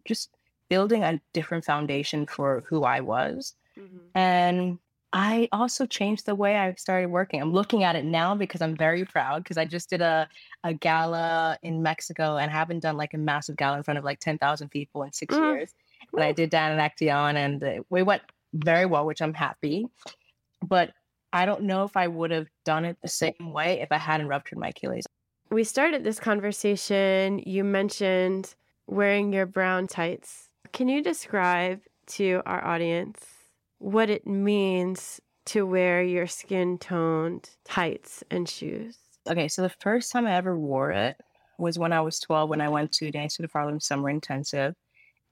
just 0.04 0.30
building 0.68 1.04
a 1.04 1.20
different 1.32 1.64
foundation 1.64 2.26
for 2.26 2.62
who 2.62 2.84
I 2.84 3.00
was. 3.00 3.56
Mhm. 3.76 4.10
And 4.14 4.78
I 5.16 5.48
also 5.52 5.86
changed 5.86 6.26
the 6.26 6.34
way 6.34 6.56
I 6.56 6.74
started 6.74 7.06
working. 7.06 7.40
I'm 7.40 7.52
looking 7.52 7.84
at 7.84 7.94
it 7.94 8.04
now 8.04 8.34
because 8.34 8.60
I'm 8.60 8.76
very 8.76 9.04
proud 9.04 9.44
because 9.44 9.56
I 9.56 9.64
just 9.64 9.88
did 9.88 10.02
a, 10.02 10.28
a 10.64 10.74
gala 10.74 11.56
in 11.62 11.84
Mexico 11.84 12.36
and 12.36 12.50
haven't 12.50 12.80
done 12.80 12.96
like 12.96 13.14
a 13.14 13.18
massive 13.18 13.56
gala 13.56 13.76
in 13.76 13.84
front 13.84 13.96
of 13.96 14.04
like 14.04 14.18
10,000 14.18 14.68
people 14.70 15.04
in 15.04 15.12
six 15.12 15.36
Mm. 15.36 15.52
years. 15.52 15.74
But 16.12 16.22
I 16.22 16.32
did 16.32 16.50
Diana 16.50 16.82
and 16.82 16.92
Actaeon 16.92 17.36
and 17.36 17.84
we 17.90 18.02
went 18.02 18.22
very 18.54 18.86
well, 18.86 19.06
which 19.06 19.22
I'm 19.22 19.34
happy. 19.34 19.86
But 20.66 20.92
I 21.32 21.46
don't 21.46 21.62
know 21.62 21.84
if 21.84 21.96
I 21.96 22.08
would 22.08 22.32
have 22.32 22.48
done 22.64 22.84
it 22.84 22.96
the 23.00 23.08
same 23.08 23.52
way 23.52 23.80
if 23.80 23.92
I 23.92 23.98
hadn't 23.98 24.26
ruptured 24.26 24.58
my 24.58 24.68
Achilles. 24.68 25.04
We 25.50 25.62
started 25.62 26.02
this 26.02 26.18
conversation. 26.18 27.40
You 27.46 27.62
mentioned 27.62 28.56
wearing 28.88 29.32
your 29.32 29.46
brown 29.46 29.86
tights. 29.86 30.48
Can 30.72 30.88
you 30.88 31.02
describe 31.02 31.82
to 32.06 32.42
our 32.46 32.64
audience 32.64 33.33
what 33.84 34.08
it 34.08 34.26
means 34.26 35.20
to 35.44 35.66
wear 35.66 36.02
your 36.02 36.26
skin 36.26 36.78
toned 36.78 37.50
tights 37.66 38.24
and 38.30 38.48
shoes? 38.48 38.96
Okay, 39.28 39.46
so 39.46 39.60
the 39.60 39.68
first 39.68 40.10
time 40.10 40.26
I 40.26 40.34
ever 40.36 40.58
wore 40.58 40.90
it 40.90 41.16
was 41.58 41.78
when 41.78 41.92
I 41.92 42.00
was 42.00 42.18
12 42.18 42.48
when 42.48 42.62
I 42.62 42.70
went 42.70 42.92
to 42.92 43.10
Dance 43.10 43.36
Theater 43.36 43.46
of 43.46 43.52
Harlem 43.52 43.80
Summer 43.80 44.08
Intensive. 44.08 44.74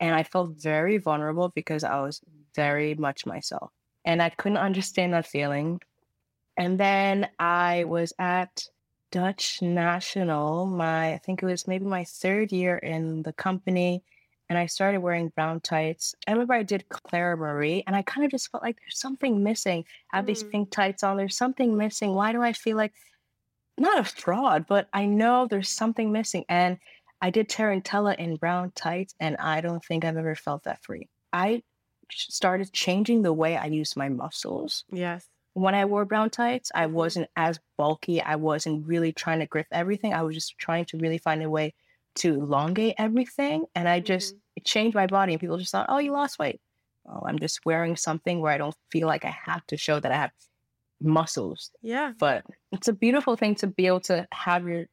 And 0.00 0.14
I 0.14 0.22
felt 0.22 0.50
very 0.60 0.98
vulnerable 0.98 1.48
because 1.54 1.82
I 1.82 2.00
was 2.00 2.20
very 2.54 2.94
much 2.94 3.24
myself. 3.24 3.70
And 4.04 4.20
I 4.20 4.28
couldn't 4.28 4.58
understand 4.58 5.14
that 5.14 5.26
feeling. 5.26 5.80
And 6.58 6.78
then 6.78 7.28
I 7.38 7.84
was 7.84 8.12
at 8.18 8.64
Dutch 9.10 9.62
National, 9.62 10.66
my 10.66 11.14
I 11.14 11.18
think 11.18 11.42
it 11.42 11.46
was 11.46 11.66
maybe 11.66 11.86
my 11.86 12.04
third 12.04 12.52
year 12.52 12.76
in 12.76 13.22
the 13.22 13.32
company. 13.32 14.02
And 14.52 14.58
I 14.58 14.66
started 14.66 15.00
wearing 15.00 15.30
brown 15.30 15.60
tights. 15.60 16.14
I 16.28 16.32
remember 16.32 16.52
I 16.52 16.62
did 16.62 16.86
Clara 16.90 17.38
Marie, 17.38 17.82
and 17.86 17.96
I 17.96 18.02
kind 18.02 18.22
of 18.26 18.30
just 18.30 18.50
felt 18.50 18.62
like 18.62 18.78
there's 18.78 18.98
something 18.98 19.42
missing. 19.42 19.86
I 20.12 20.16
have 20.16 20.26
these 20.26 20.44
Mm. 20.44 20.50
pink 20.50 20.70
tights 20.70 21.02
on, 21.02 21.16
there's 21.16 21.38
something 21.38 21.74
missing. 21.74 22.12
Why 22.14 22.32
do 22.32 22.42
I 22.42 22.52
feel 22.52 22.76
like 22.76 22.92
not 23.78 23.98
a 23.98 24.04
fraud, 24.04 24.66
but 24.66 24.90
I 24.92 25.06
know 25.06 25.46
there's 25.46 25.70
something 25.70 26.12
missing. 26.12 26.44
And 26.50 26.76
I 27.22 27.30
did 27.30 27.48
Tarantella 27.48 28.14
in 28.18 28.36
brown 28.36 28.72
tights, 28.74 29.14
and 29.18 29.38
I 29.38 29.62
don't 29.62 29.82
think 29.82 30.04
I've 30.04 30.18
ever 30.18 30.34
felt 30.34 30.64
that 30.64 30.84
free. 30.84 31.08
I 31.32 31.62
started 32.10 32.74
changing 32.74 33.22
the 33.22 33.32
way 33.32 33.56
I 33.56 33.64
use 33.68 33.96
my 33.96 34.10
muscles. 34.10 34.84
Yes. 34.92 35.26
When 35.54 35.74
I 35.74 35.86
wore 35.86 36.04
brown 36.04 36.28
tights, 36.28 36.70
I 36.74 36.88
wasn't 36.88 37.30
as 37.36 37.58
bulky. 37.78 38.20
I 38.20 38.36
wasn't 38.36 38.86
really 38.86 39.14
trying 39.14 39.38
to 39.38 39.46
grip 39.46 39.68
everything. 39.72 40.12
I 40.12 40.20
was 40.24 40.34
just 40.34 40.58
trying 40.58 40.84
to 40.86 40.98
really 40.98 41.16
find 41.16 41.42
a 41.42 41.48
way 41.48 41.72
to 42.16 42.34
elongate 42.34 42.96
everything. 42.98 43.64
And 43.74 43.88
I 43.88 44.00
just 44.00 44.34
it 44.56 44.64
changed 44.64 44.94
my 44.94 45.06
body, 45.06 45.32
and 45.32 45.40
people 45.40 45.58
just 45.58 45.72
thought, 45.72 45.86
oh, 45.88 45.98
you 45.98 46.12
lost 46.12 46.38
weight. 46.38 46.60
Oh, 47.06 47.22
I'm 47.26 47.38
just 47.38 47.60
wearing 47.64 47.96
something 47.96 48.40
where 48.40 48.52
I 48.52 48.58
don't 48.58 48.76
feel 48.90 49.08
like 49.08 49.24
I 49.24 49.34
have 49.46 49.66
to 49.68 49.76
show 49.76 49.98
that 50.00 50.12
I 50.12 50.16
have 50.16 50.30
muscles 51.00 51.70
Yeah. 51.82 52.12
but 52.18 52.44
it's 52.70 52.86
a 52.86 52.92
beautiful 52.92 53.34
thing 53.36 53.56
to 53.56 53.66
be 53.66 53.88
able 53.88 54.00
to 54.02 54.26
have 54.32 54.68
your 54.68 54.86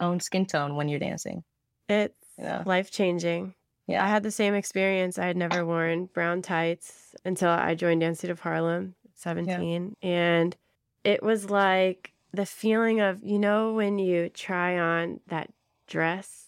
own 0.00 0.18
skin 0.20 0.46
tone 0.46 0.74
when 0.74 0.88
you're 0.88 0.98
dancing. 0.98 1.44
It's 1.88 2.14
You 2.38 2.44
know? 2.44 2.62
life 2.64 2.90
changing. 2.90 3.54
Yeah. 3.86 4.02
I 4.02 4.08
had 4.08 4.22
the 4.22 4.30
same 4.30 4.54
experience. 4.54 5.18
I 5.18 5.26
had 5.26 5.36
never 5.36 5.66
worn 5.66 6.06
brown 6.06 6.40
tights 6.40 7.14
until 7.26 7.50
I 7.50 7.74
joined 7.74 8.00
Dance 8.00 8.20
Theater 8.22 8.32
of 8.32 8.40
Harlem 8.40 8.94
at 9.04 9.18
17. 9.18 9.96
And 10.00 10.56
it 11.04 11.22
was 11.22 11.50
like 11.50 12.12
the 12.32 12.46
feeling 12.46 13.00
of, 13.00 13.22
you 13.22 13.38
know, 13.38 13.74
when 13.74 13.98
you 13.98 14.30
try 14.30 14.78
on 14.78 15.20
that 15.26 15.50
dress 15.88 16.46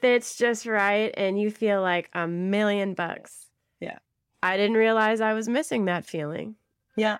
fits 0.00 0.36
just 0.36 0.66
right 0.66 1.12
and 1.16 1.40
you 1.40 1.50
feel 1.50 1.80
like 1.82 2.10
a 2.14 2.26
million 2.26 2.94
bucks. 2.94 3.46
Yeah. 3.80 3.98
I 4.42 4.56
didn't 4.56 4.76
realize 4.76 5.20
I 5.20 5.32
was 5.34 5.48
missing 5.48 5.84
that 5.86 6.04
feeling. 6.04 6.56
Yeah. 6.96 7.18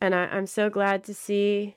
And 0.00 0.14
I, 0.14 0.24
I'm 0.26 0.46
so 0.46 0.68
glad 0.70 1.04
to 1.04 1.14
see 1.14 1.76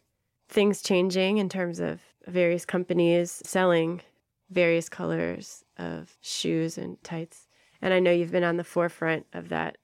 things 0.50 0.82
changing 0.82 1.38
in 1.38 1.50
terms 1.50 1.80
of 1.80 2.02
various 2.28 2.66
companies 2.66 3.42
selling 3.46 4.02
various 4.50 4.90
colors 4.90 5.64
of 5.78 6.18
shoes 6.22 6.78
and 6.78 7.02
tights. 7.04 7.48
And 7.82 7.94
I 7.94 8.00
know 8.00 8.12
you've 8.12 8.32
been 8.32 8.44
on 8.44 8.58
the 8.58 8.64
forefront 8.64 9.26
of 9.34 9.50
that 9.50 9.78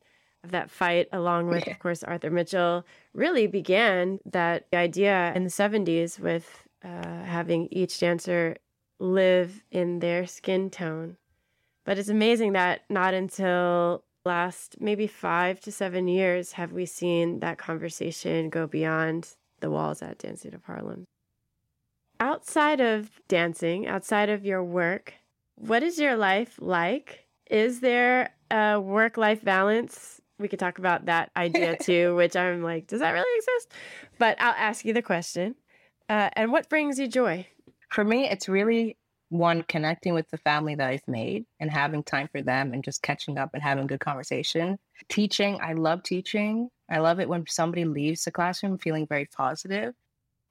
of 0.44 0.52
that 0.52 0.70
fight 0.70 1.08
along 1.12 1.48
with 1.48 1.66
Yeah. 1.66 1.74
of 1.74 1.80
course 1.80 2.04
Arthur 2.04 2.30
Mitchell 2.30 2.86
really 3.14 3.48
began 3.48 4.20
that 4.26 4.68
idea 4.74 5.34
in 5.36 5.44
the 5.44 5.50
70s 5.50 6.20
with 6.20 6.68
uh, 6.84 7.24
having 7.24 7.68
each 7.72 8.00
dancer 8.00 8.56
live 9.00 9.64
in 9.72 10.00
their 10.00 10.26
skin 10.26 10.70
tone. 10.70 11.18
But 11.86 11.98
it's 11.98 12.10
amazing 12.10 12.54
that 12.54 12.82
not 12.90 13.14
until 13.14 14.04
last 14.26 14.82
maybe 14.82 15.06
5 15.08 15.60
to 15.62 15.72
7 15.72 16.08
years 16.08 16.54
have 16.54 16.72
we 16.72 16.86
seen 16.86 17.40
that 17.40 17.58
conversation 17.58 18.50
go 18.50 18.66
beyond 18.66 19.36
the 19.60 19.70
walls 19.70 20.02
at 20.02 20.18
Dance 20.18 20.42
Theater 20.42 20.58
of 20.58 20.64
Harlem. 20.64 21.06
Outside 22.20 22.82
of 22.82 23.22
dancing, 23.28 23.88
outside 23.88 24.30
of 24.30 24.46
your 24.46 24.64
work, 24.64 25.14
what 25.56 25.84
is 25.84 26.00
your 26.00 26.16
life 26.16 26.58
like? 26.60 27.26
Is 27.50 27.82
there 27.82 28.34
a 28.50 28.80
work 28.80 29.18
life 29.18 29.44
balance? 29.44 30.22
We 30.40 30.48
could 30.48 30.60
talk 30.60 30.80
about 30.80 31.06
that 31.06 31.32
idea 31.38 31.78
too, 31.82 32.16
which 32.16 32.36
I'm 32.36 32.64
like, 32.64 32.88
does 32.88 33.02
that 33.02 33.12
really 33.12 33.38
exist? 33.38 33.72
But 34.18 34.38
I'll 34.40 34.56
ask 34.58 34.86
you 34.86 34.94
the 34.94 35.02
question. 35.02 35.56
Uh, 36.10 36.30
and 36.34 36.52
what 36.52 36.70
brings 36.70 37.00
you 37.00 37.08
joy? 37.08 37.48
For 37.96 38.04
me, 38.04 38.28
it's 38.30 38.50
really 38.50 38.98
one 39.30 39.64
connecting 39.64 40.14
with 40.14 40.30
the 40.30 40.38
family 40.40 40.76
that 40.76 40.86
I've 40.86 41.08
made 41.08 41.46
and 41.62 41.72
having 41.72 42.04
time 42.04 42.28
for 42.30 42.42
them 42.42 42.74
and 42.74 42.84
just 42.84 43.02
catching 43.02 43.38
up 43.38 43.52
and 43.54 43.64
having 43.64 43.88
good 43.88 44.02
conversation. 44.02 44.78
Teaching, 45.08 45.58
I 45.62 45.72
love 45.72 46.04
teaching. 46.04 46.68
I 46.90 47.00
love 47.00 47.22
it 47.22 47.30
when 47.30 47.46
somebody 47.48 47.86
leaves 47.86 48.26
the 48.26 48.32
classroom 48.32 48.78
feeling 48.80 49.08
very 49.08 49.28
positive. 49.28 49.94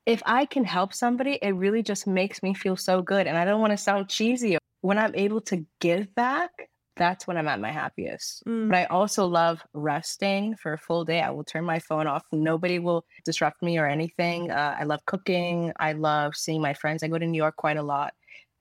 If 0.07 0.23
I 0.25 0.47
can 0.47 0.65
help 0.65 0.95
somebody, 0.95 1.39
it 1.43 1.51
really 1.51 1.83
just 1.83 2.07
makes 2.07 2.43
me 2.43 2.55
feel 2.55 2.79
so 2.79 3.03
good. 3.03 3.27
And 3.27 3.37
I 3.37 3.45
don't 3.45 3.61
want 3.61 3.73
to 3.73 3.77
sound 3.77 4.09
cheesy. 4.09 4.57
When 4.81 4.97
I'm 4.97 5.15
able 5.15 5.43
to 5.43 5.67
give 5.83 6.15
back, 6.15 6.71
that's 6.97 7.27
when 7.27 7.37
I'm 7.37 7.49
at 7.49 7.61
my 7.61 7.71
happiest. 7.73 8.45
Mm. 8.47 8.69
But 8.71 8.79
I 8.79 8.85
also 8.87 9.27
love 9.27 9.63
resting 9.73 10.57
for 10.57 10.73
a 10.75 10.79
full 10.79 11.05
day. 11.05 11.21
I 11.21 11.31
will 11.31 11.45
turn 11.45 11.65
my 11.65 11.79
phone 11.81 12.07
off. 12.07 12.23
Nobody 12.33 12.79
will 12.79 13.05
disrupt 13.25 13.63
me 13.63 13.79
or 13.79 13.87
anything. 13.87 14.51
Uh, 14.51 14.77
I 14.79 14.85
love 14.85 15.05
cooking. 15.07 15.73
I 15.79 15.93
love 15.93 16.37
seeing 16.37 16.63
my 16.63 16.75
friends. 16.75 17.03
I 17.03 17.09
go 17.09 17.19
to 17.19 17.27
New 17.27 17.37
York 17.39 17.57
quite 17.57 17.77
a 17.77 17.83
lot. 17.83 18.15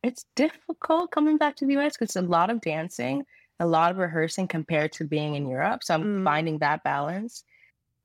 it's 0.04 0.26
difficult 0.36 1.12
coming 1.12 1.38
back 1.38 1.56
to 1.56 1.66
the 1.66 1.78
US 1.78 1.94
because 1.96 2.10
it's 2.10 2.16
a 2.18 2.22
lot 2.22 2.50
of 2.50 2.60
dancing, 2.62 3.24
a 3.60 3.66
lot 3.66 3.90
of 3.92 3.98
rehearsing 3.98 4.48
compared 4.50 4.92
to 4.94 5.06
being 5.06 5.36
in 5.36 5.48
Europe. 5.48 5.82
So 5.84 5.94
I'm 5.96 6.04
Mm. 6.04 6.24
finding 6.26 6.60
that 6.60 6.84
balance. 6.84 7.44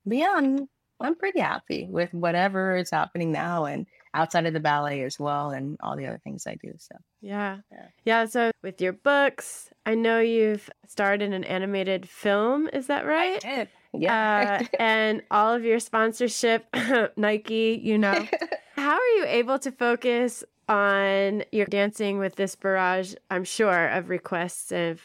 But 0.05 0.17
yeah, 0.17 0.33
I'm 0.35 0.67
I'm 1.01 1.15
pretty 1.15 1.39
happy 1.39 1.87
with 1.89 2.13
whatever 2.13 2.75
is 2.77 2.89
happening 2.91 3.31
now 3.31 3.65
and 3.65 3.85
outside 4.13 4.45
of 4.45 4.53
the 4.53 4.59
ballet 4.59 5.03
as 5.03 5.19
well 5.19 5.51
and 5.51 5.77
all 5.81 5.95
the 5.95 6.07
other 6.07 6.19
things 6.23 6.47
I 6.47 6.55
do. 6.55 6.73
So 6.77 6.95
Yeah. 7.21 7.57
Yeah. 7.71 7.85
Yeah. 8.05 8.25
So 8.25 8.51
with 8.63 8.81
your 8.81 8.93
books, 8.93 9.69
I 9.85 9.95
know 9.95 10.19
you've 10.19 10.69
starred 10.87 11.21
in 11.21 11.33
an 11.33 11.43
animated 11.43 12.07
film. 12.09 12.69
Is 12.73 12.87
that 12.87 13.05
right? 13.05 13.41
did. 13.41 13.69
Yeah. 13.93 14.59
Uh, 14.61 14.65
and 14.79 15.21
all 15.31 15.53
of 15.53 15.63
your 15.63 15.79
sponsorship, 15.79 16.65
Nike, 17.17 17.79
you 17.81 17.97
know. 17.97 18.27
How 18.75 18.93
are 18.93 19.17
you 19.17 19.25
able 19.25 19.59
to 19.59 19.71
focus 19.71 20.43
on 20.67 21.43
your 21.51 21.65
dancing 21.65 22.17
with 22.19 22.35
this 22.35 22.55
barrage, 22.55 23.13
I'm 23.29 23.43
sure, 23.43 23.87
of 23.89 24.09
requests 24.09 24.71
of 24.71 25.01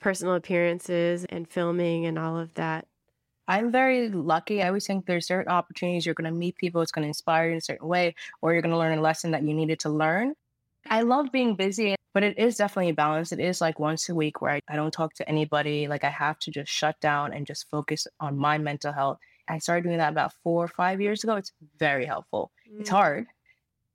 personal 0.00 0.34
appearances 0.34 1.24
and 1.28 1.48
filming 1.48 2.06
and 2.06 2.18
all 2.18 2.38
of 2.38 2.54
that? 2.54 2.86
I'm 3.48 3.70
very 3.70 4.08
lucky. 4.08 4.62
I 4.62 4.68
always 4.68 4.86
think 4.86 5.06
there's 5.06 5.26
certain 5.26 5.52
opportunities 5.52 6.04
you're 6.04 6.14
going 6.14 6.30
to 6.32 6.36
meet 6.36 6.56
people, 6.56 6.82
it's 6.82 6.92
going 6.92 7.04
to 7.04 7.08
inspire 7.08 7.46
you 7.46 7.52
in 7.52 7.58
a 7.58 7.60
certain 7.60 7.88
way, 7.88 8.14
or 8.42 8.52
you're 8.52 8.62
going 8.62 8.72
to 8.72 8.78
learn 8.78 8.98
a 8.98 9.02
lesson 9.02 9.30
that 9.32 9.42
you 9.42 9.54
needed 9.54 9.78
to 9.80 9.88
learn. 9.88 10.34
I 10.88 11.02
love 11.02 11.32
being 11.32 11.54
busy, 11.56 11.94
but 12.14 12.22
it 12.22 12.38
is 12.38 12.56
definitely 12.56 12.90
a 12.90 12.94
balance. 12.94 13.32
It 13.32 13.40
is 13.40 13.60
like 13.60 13.78
once 13.78 14.08
a 14.08 14.14
week 14.14 14.40
where 14.40 14.52
I, 14.52 14.60
I 14.68 14.76
don't 14.76 14.92
talk 14.92 15.14
to 15.14 15.28
anybody. 15.28 15.88
Like 15.88 16.04
I 16.04 16.10
have 16.10 16.38
to 16.40 16.50
just 16.50 16.70
shut 16.72 16.98
down 17.00 17.32
and 17.32 17.46
just 17.46 17.68
focus 17.70 18.06
on 18.20 18.36
my 18.36 18.58
mental 18.58 18.92
health. 18.92 19.18
I 19.48 19.58
started 19.58 19.84
doing 19.84 19.98
that 19.98 20.12
about 20.12 20.32
four 20.42 20.64
or 20.64 20.68
five 20.68 21.00
years 21.00 21.22
ago. 21.22 21.36
It's 21.36 21.52
very 21.78 22.04
helpful. 22.04 22.50
It's 22.78 22.90
Mm. 22.90 22.92
hard, 22.92 23.26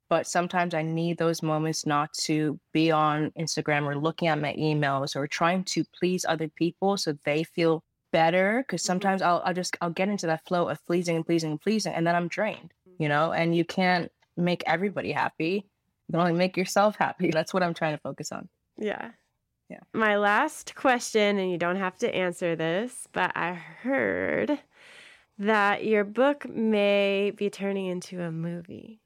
but 0.08 0.26
sometimes 0.26 0.74
I 0.74 0.82
need 0.82 1.18
those 1.18 1.42
moments 1.42 1.86
not 1.86 2.12
to 2.24 2.58
be 2.72 2.90
on 2.90 3.30
Instagram 3.38 3.84
or 3.86 3.96
looking 3.96 4.28
at 4.28 4.40
my 4.40 4.54
emails 4.54 5.16
or 5.16 5.26
trying 5.26 5.64
to 5.64 5.84
please 5.98 6.24
other 6.26 6.48
people 6.48 6.96
so 6.96 7.14
they 7.24 7.44
feel 7.44 7.82
better. 8.12 8.62
Because 8.66 8.82
Mhm. 8.82 8.86
sometimes 8.86 9.22
I'll, 9.22 9.42
I'll 9.44 9.54
just 9.54 9.76
I'll 9.80 9.90
get 9.90 10.08
into 10.08 10.26
that 10.28 10.46
flow 10.46 10.68
of 10.68 10.84
pleasing 10.86 11.16
and 11.16 11.26
pleasing 11.26 11.50
and 11.52 11.60
pleasing, 11.60 11.92
and 11.94 12.06
then 12.06 12.14
I'm 12.14 12.28
drained. 12.28 12.72
You 12.98 13.08
know, 13.08 13.32
and 13.32 13.56
you 13.56 13.64
can't 13.64 14.12
make 14.36 14.62
everybody 14.66 15.10
happy. 15.12 15.66
You 16.08 16.12
can 16.12 16.20
only 16.20 16.32
make 16.34 16.56
yourself 16.56 16.96
happy. 17.00 17.30
That's 17.30 17.52
what 17.52 17.62
I'm 17.64 17.74
trying 17.74 17.94
to 17.94 18.00
focus 18.00 18.30
on. 18.32 18.48
Yeah. 18.78 19.10
Yeah. 19.68 19.80
My 19.94 20.16
last 20.18 20.74
question, 20.74 21.38
and 21.38 21.50
you 21.50 21.58
don't 21.58 21.76
have 21.76 21.96
to 21.98 22.14
answer 22.14 22.54
this, 22.54 23.08
but 23.12 23.32
I 23.36 23.54
heard 23.54 24.58
that 25.38 25.84
your 25.84 26.04
book 26.04 26.48
may 26.48 27.32
be 27.34 27.48
turning 27.50 27.86
into 27.86 28.20
a 28.22 28.30
movie. 28.30 29.00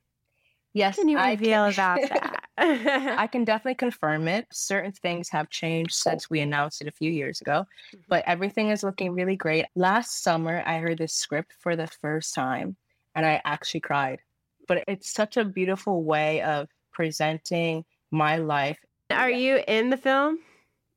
Yes, 0.76 0.96
Can 0.96 1.08
you 1.08 1.16
I 1.18 1.30
reveal 1.30 1.70
can- 1.70 1.72
about 1.72 2.00
that? 2.10 2.42
I 2.58 3.26
can 3.32 3.44
definitely 3.44 3.76
confirm 3.76 4.28
it. 4.28 4.46
Certain 4.52 4.92
things 4.92 5.28
have 5.30 5.48
changed 5.48 5.94
since 5.94 6.28
we 6.28 6.40
announced 6.40 6.82
it 6.82 6.88
a 6.88 6.92
few 6.92 7.10
years 7.10 7.40
ago, 7.40 7.64
Mhm. 7.94 8.02
but 8.08 8.22
everything 8.26 8.68
is 8.68 8.82
looking 8.82 9.12
really 9.12 9.36
great. 9.36 9.64
Last 9.74 10.22
summer, 10.22 10.62
I 10.66 10.78
heard 10.78 10.98
this 10.98 11.14
script 11.14 11.54
for 11.60 11.76
the 11.76 11.86
first 11.86 12.34
time 12.34 12.76
and 13.14 13.24
I 13.24 13.40
actually 13.46 13.80
cried. 13.80 14.20
But 14.68 14.84
it's 14.86 15.12
such 15.12 15.36
a 15.38 15.44
beautiful 15.44 16.02
way 16.04 16.42
of 16.42 16.68
presenting 16.92 17.84
my 18.10 18.36
life. 18.36 18.78
Are 19.10 19.30
you 19.30 19.62
in 19.66 19.88
the 19.90 19.96
film? 19.96 20.40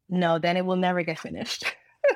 No, 0.09 0.39
then 0.39 0.57
it 0.57 0.65
will 0.65 0.75
never 0.75 1.03
get 1.03 1.19
finished. 1.19 1.63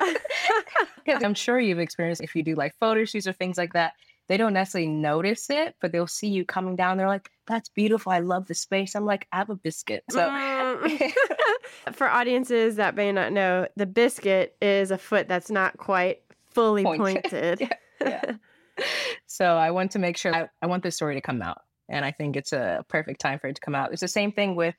Because 1.04 1.22
I'm 1.22 1.34
sure 1.34 1.60
you've 1.60 1.78
experienced 1.78 2.22
if 2.22 2.34
you 2.34 2.42
do 2.42 2.54
like 2.54 2.74
photo 2.80 3.04
shoots 3.04 3.26
or 3.26 3.32
things 3.34 3.58
like 3.58 3.74
that, 3.74 3.92
they 4.28 4.36
don't 4.36 4.54
necessarily 4.54 4.88
notice 4.90 5.50
it, 5.50 5.74
but 5.80 5.92
they'll 5.92 6.06
see 6.06 6.28
you 6.28 6.44
coming 6.44 6.76
down. 6.76 6.96
They're 6.96 7.06
like, 7.08 7.30
that's 7.46 7.68
beautiful. 7.68 8.10
I 8.12 8.20
love 8.20 8.46
the 8.46 8.54
space. 8.54 8.94
I'm 8.94 9.04
like, 9.04 9.26
I 9.32 9.36
have 9.38 9.50
a 9.50 9.54
biscuit. 9.56 10.04
So 10.10 10.20
Mm. 10.28 11.12
For 11.92 12.08
audiences 12.08 12.76
that 12.76 12.94
may 12.94 13.12
not 13.12 13.32
know, 13.32 13.66
the 13.76 13.86
biscuit 13.86 14.56
is 14.62 14.90
a 14.90 14.98
foot 14.98 15.28
that's 15.28 15.50
not 15.50 15.76
quite 15.76 16.22
fully 16.50 16.82
Pointed. 16.84 17.22
pointed. 17.30 17.60
Yeah, 18.00 18.20
yeah. 18.76 18.84
so 19.26 19.56
I 19.56 19.70
want 19.70 19.92
to 19.92 19.98
make 19.98 20.16
sure 20.16 20.34
I, 20.34 20.48
I 20.60 20.66
want 20.66 20.82
this 20.82 20.96
story 20.96 21.14
to 21.14 21.20
come 21.20 21.40
out. 21.42 21.58
And 21.88 22.04
I 22.04 22.10
think 22.12 22.36
it's 22.36 22.52
a 22.52 22.84
perfect 22.88 23.20
time 23.20 23.38
for 23.38 23.46
it 23.48 23.54
to 23.56 23.60
come 23.60 23.74
out. 23.74 23.92
It's 23.92 24.00
the 24.00 24.08
same 24.08 24.32
thing 24.32 24.56
with 24.56 24.74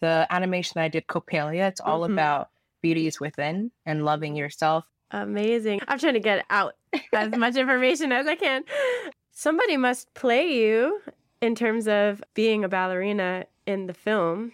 the 0.00 0.26
animation 0.30 0.80
I 0.80 0.88
did, 0.88 1.06
Coppelia. 1.06 1.68
It's 1.68 1.80
all 1.80 2.00
Mhm. 2.00 2.12
about 2.12 2.48
beauty 2.82 3.06
is 3.06 3.20
within 3.20 3.70
and 3.86 4.04
loving 4.04 4.36
yourself. 4.36 4.84
Amazing. 5.22 5.80
I'm 5.88 5.98
trying 5.98 6.14
to 6.14 6.20
get 6.20 6.44
out 6.50 6.74
as 7.12 7.34
much 7.36 7.56
information 7.56 8.12
as 8.12 8.26
I 8.26 8.34
can. 8.34 8.64
Somebody 9.32 9.76
must 9.76 10.12
play 10.14 10.52
you 10.52 11.00
in 11.40 11.54
terms 11.54 11.88
of 11.88 12.22
being 12.34 12.64
a 12.64 12.68
ballerina 12.68 13.46
in 13.66 13.86
the 13.86 13.94
film. 13.94 14.52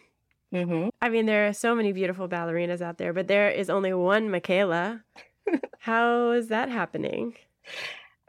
hmm 0.52 0.88
I 1.00 1.08
mean, 1.08 1.26
there 1.26 1.48
are 1.48 1.52
so 1.52 1.74
many 1.74 1.92
beautiful 1.92 2.28
ballerinas 2.28 2.80
out 2.80 2.98
there, 2.98 3.12
but 3.12 3.26
there 3.26 3.50
is 3.50 3.68
only 3.70 3.92
one 3.92 4.30
Michaela. 4.30 5.02
How 5.80 6.30
is 6.30 6.48
that 6.48 6.68
happening? 6.68 7.34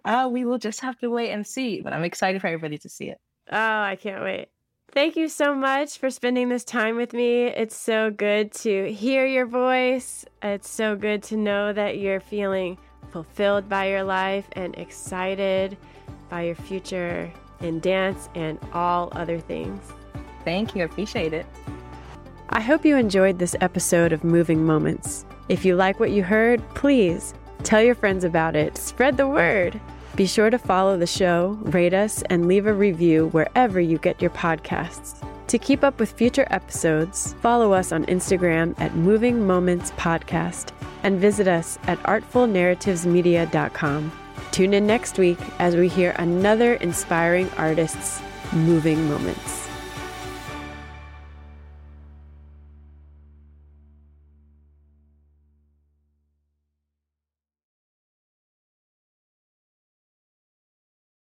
Uh, 0.03 0.27
we 0.31 0.43
will 0.43 0.57
just 0.57 0.81
have 0.81 0.97
to 0.99 1.09
wait 1.09 1.29
and 1.31 1.45
see. 1.45 1.81
But 1.81 1.93
I'm 1.93 2.03
excited 2.03 2.41
for 2.41 2.47
everybody 2.47 2.79
to 2.79 2.89
see 2.89 3.09
it. 3.09 3.19
Oh, 3.51 3.57
I 3.81 3.95
can't 3.95 4.23
wait. 4.23 4.47
Thank 4.93 5.15
you 5.15 5.27
so 5.27 5.55
much 5.55 5.97
for 5.97 6.11
spending 6.11 6.49
this 6.49 6.63
time 6.63 6.97
with 6.97 7.13
me. 7.13 7.45
It's 7.45 7.75
so 7.75 8.11
good 8.11 8.51
to 8.61 8.93
hear 8.93 9.25
your 9.25 9.47
voice. 9.47 10.23
It's 10.43 10.69
so 10.69 10.95
good 10.95 11.23
to 11.23 11.35
know 11.35 11.73
that 11.73 11.97
you're 11.97 12.19
feeling 12.19 12.77
fulfilled 13.09 13.67
by 13.67 13.89
your 13.89 14.03
life 14.03 14.47
and 14.51 14.75
excited 14.77 15.77
by 16.29 16.43
your 16.43 16.53
future 16.53 17.31
in 17.61 17.79
dance 17.79 18.29
and 18.35 18.59
all 18.71 19.09
other 19.13 19.39
things. 19.39 19.81
Thank 20.45 20.75
you. 20.75 20.83
I 20.83 20.85
appreciate 20.85 21.33
it. 21.33 21.47
I 22.49 22.61
hope 22.61 22.85
you 22.85 22.95
enjoyed 22.95 23.39
this 23.39 23.55
episode 23.61 24.13
of 24.13 24.23
Moving 24.23 24.63
Moments. 24.63 25.25
If 25.49 25.65
you 25.65 25.75
like 25.75 25.99
what 25.99 26.11
you 26.11 26.21
heard, 26.21 26.61
please 26.75 27.33
tell 27.63 27.81
your 27.81 27.95
friends 27.95 28.23
about 28.23 28.55
it. 28.55 28.77
Spread 28.77 29.17
the 29.17 29.27
word. 29.27 29.81
Be 30.15 30.27
sure 30.27 30.51
to 30.51 30.59
follow 30.59 30.97
the 30.97 31.07
show, 31.07 31.57
rate 31.61 31.93
us, 31.93 32.21
and 32.23 32.47
leave 32.47 32.65
a 32.67 32.73
review 32.73 33.29
wherever 33.29 33.79
you 33.79 33.97
get 33.97 34.21
your 34.21 34.31
podcasts. 34.31 35.25
To 35.47 35.57
keep 35.57 35.83
up 35.83 35.99
with 35.99 36.11
future 36.11 36.45
episodes, 36.51 37.33
follow 37.41 37.73
us 37.73 37.91
on 37.91 38.05
Instagram 38.05 38.79
at 38.79 38.95
Moving 38.95 39.45
Moments 39.45 39.91
Podcast 39.91 40.71
and 41.03 41.19
visit 41.19 41.47
us 41.47 41.77
at 41.83 42.01
artfulnarrativesmedia.com. 42.03 44.11
Tune 44.51 44.73
in 44.73 44.85
next 44.85 45.17
week 45.17 45.39
as 45.59 45.75
we 45.75 45.87
hear 45.87 46.11
another 46.19 46.73
inspiring 46.75 47.49
artist's 47.51 48.21
moving 48.53 49.09
moments. 49.09 49.62